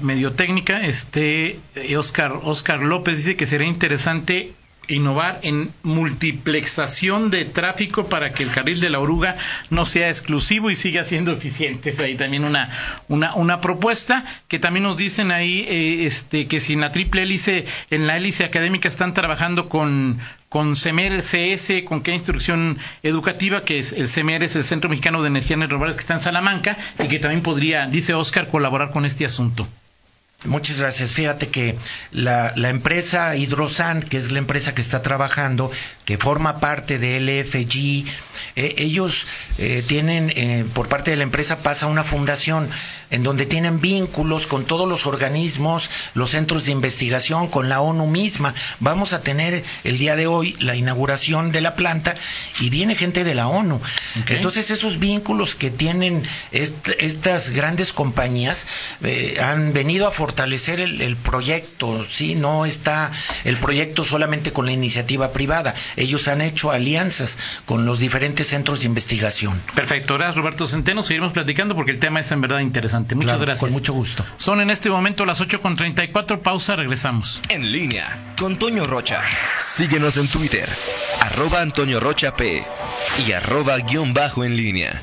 medio 0.00 0.32
técnica. 0.32 0.80
Este, 0.80 1.60
Oscar, 1.94 2.40
Oscar 2.42 2.80
López 2.80 3.18
dice 3.18 3.36
que 3.36 3.46
sería 3.46 3.68
interesante 3.68 4.54
innovar 4.88 5.40
en 5.42 5.72
multiplexación 5.82 7.30
de 7.30 7.44
tráfico 7.44 8.06
para 8.06 8.32
que 8.32 8.42
el 8.42 8.50
carril 8.50 8.80
de 8.80 8.90
la 8.90 9.00
oruga 9.00 9.36
no 9.70 9.86
sea 9.86 10.08
exclusivo 10.08 10.70
y 10.70 10.76
siga 10.76 11.04
siendo 11.04 11.32
eficiente. 11.32 11.90
Es 11.90 11.98
ahí 11.98 12.16
también 12.16 12.44
una, 12.44 12.70
una, 13.08 13.34
una 13.34 13.60
propuesta 13.60 14.24
que 14.48 14.58
también 14.58 14.84
nos 14.84 14.96
dicen 14.96 15.30
ahí 15.30 15.64
eh, 15.68 16.06
este, 16.06 16.46
que 16.46 16.60
si 16.60 16.74
en 16.74 16.80
la 16.80 16.92
triple 16.92 17.22
hélice, 17.22 17.64
en 17.90 18.06
la 18.06 18.16
hélice 18.16 18.44
académica 18.44 18.88
están 18.88 19.14
trabajando 19.14 19.68
con, 19.68 20.18
con 20.48 20.76
CEMER 20.76 21.22
CS, 21.22 21.84
con 21.84 22.02
qué 22.02 22.12
instrucción 22.12 22.78
educativa, 23.02 23.64
que 23.64 23.78
es 23.78 23.92
el 23.92 24.08
CEMER, 24.08 24.42
es 24.42 24.56
el 24.56 24.64
Centro 24.64 24.90
Mexicano 24.90 25.22
de 25.22 25.28
Energía 25.28 25.56
Renovables 25.56 25.96
que 25.96 26.00
está 26.00 26.14
en 26.14 26.20
Salamanca 26.20 26.76
y 27.02 27.08
que 27.08 27.18
también 27.18 27.42
podría, 27.42 27.86
dice 27.86 28.14
Oscar, 28.14 28.48
colaborar 28.48 28.90
con 28.90 29.04
este 29.04 29.24
asunto. 29.24 29.68
Muchas 30.44 30.80
gracias. 30.80 31.12
Fíjate 31.12 31.48
que 31.48 31.76
la, 32.10 32.52
empresa 32.68 33.36
Hidrosan, 33.36 34.02
que 34.02 34.16
es 34.16 34.32
la 34.32 34.38
empresa 34.38 34.74
que 34.74 34.80
está 34.80 35.00
trabajando, 35.00 35.70
que 36.04 36.18
forma 36.18 36.58
parte 36.58 36.98
de 36.98 37.20
LFG, 37.20 38.04
eh, 38.56 38.74
ellos 38.78 39.24
eh, 39.58 39.84
tienen, 39.86 40.32
eh, 40.34 40.64
por 40.74 40.88
parte 40.88 41.12
de 41.12 41.16
la 41.16 41.22
empresa 41.22 41.58
pasa 41.58 41.86
una 41.86 42.02
fundación 42.02 42.68
en 43.10 43.22
donde 43.22 43.46
tienen 43.46 43.80
vínculos 43.80 44.46
con 44.48 44.64
todos 44.64 44.88
los 44.88 45.06
organismos, 45.06 45.88
los 46.14 46.30
centros 46.30 46.66
de 46.66 46.72
investigación, 46.72 47.46
con 47.46 47.68
la 47.68 47.80
ONU 47.80 48.08
misma. 48.08 48.54
Vamos 48.80 49.12
a 49.12 49.22
tener 49.22 49.62
el 49.84 49.98
día 49.98 50.16
de 50.16 50.26
hoy 50.26 50.56
la 50.58 50.74
inauguración 50.74 51.52
de 51.52 51.60
la 51.60 51.76
planta 51.76 52.14
y 52.58 52.68
viene 52.70 52.96
gente 52.96 53.22
de 53.22 53.34
la 53.34 53.46
ONU. 53.46 53.80
Entonces 54.28 54.70
esos 54.70 54.98
vínculos 54.98 55.54
que 55.54 55.70
tienen 55.70 56.22
estas 56.50 57.50
grandes 57.50 57.92
compañías 57.92 58.66
han 59.40 59.72
venido 59.72 60.06
a 60.06 60.10
fortalecer 60.10 60.31
el, 60.34 61.16
proyecto, 61.16 62.06
¿sí? 62.10 62.34
No 62.34 62.66
está 62.66 63.10
el 63.44 63.58
proyecto 63.58 64.04
solamente 64.04 64.52
con 64.52 64.66
la 64.66 64.72
iniciativa 64.72 65.32
privada. 65.32 65.74
Ellos 65.96 66.28
han 66.28 66.40
hecho 66.40 66.70
alianzas 66.70 67.38
con 67.64 67.86
los 67.86 68.00
diferentes 68.00 68.48
centros 68.48 68.80
de 68.80 68.86
investigación. 68.86 69.60
Perfecto. 69.74 70.14
Gracias, 70.14 70.36
Roberto 70.36 70.66
Centeno. 70.66 71.02
Seguiremos 71.02 71.32
platicando 71.32 71.74
porque 71.74 71.92
el 71.92 71.98
tema 71.98 72.20
es 72.20 72.30
en 72.32 72.40
verdad 72.40 72.60
interesante. 72.60 73.14
Muchas 73.14 73.40
gracias. 73.40 73.60
Con 73.60 73.72
mucho 73.72 73.92
gusto. 73.92 74.24
Son 74.36 74.60
en 74.60 74.70
este 74.70 74.90
momento 74.90 75.24
las 75.24 75.40
8.34. 75.40 76.40
Pausa, 76.40 76.76
regresamos. 76.76 77.40
En 77.48 77.72
línea 77.72 78.34
con 78.38 78.58
Toño 78.58 78.84
Rocha. 78.84 79.22
Síguenos 79.58 80.16
en 80.16 80.28
Twitter, 80.28 80.68
arroba 81.20 81.60
Antonio 81.60 82.00
Rocha 82.00 82.34
P 82.36 82.64
y 83.26 83.32
arroba 83.32 83.78
guion 83.78 84.14
bajo 84.14 84.44
en 84.44 84.56
línea. 84.56 85.00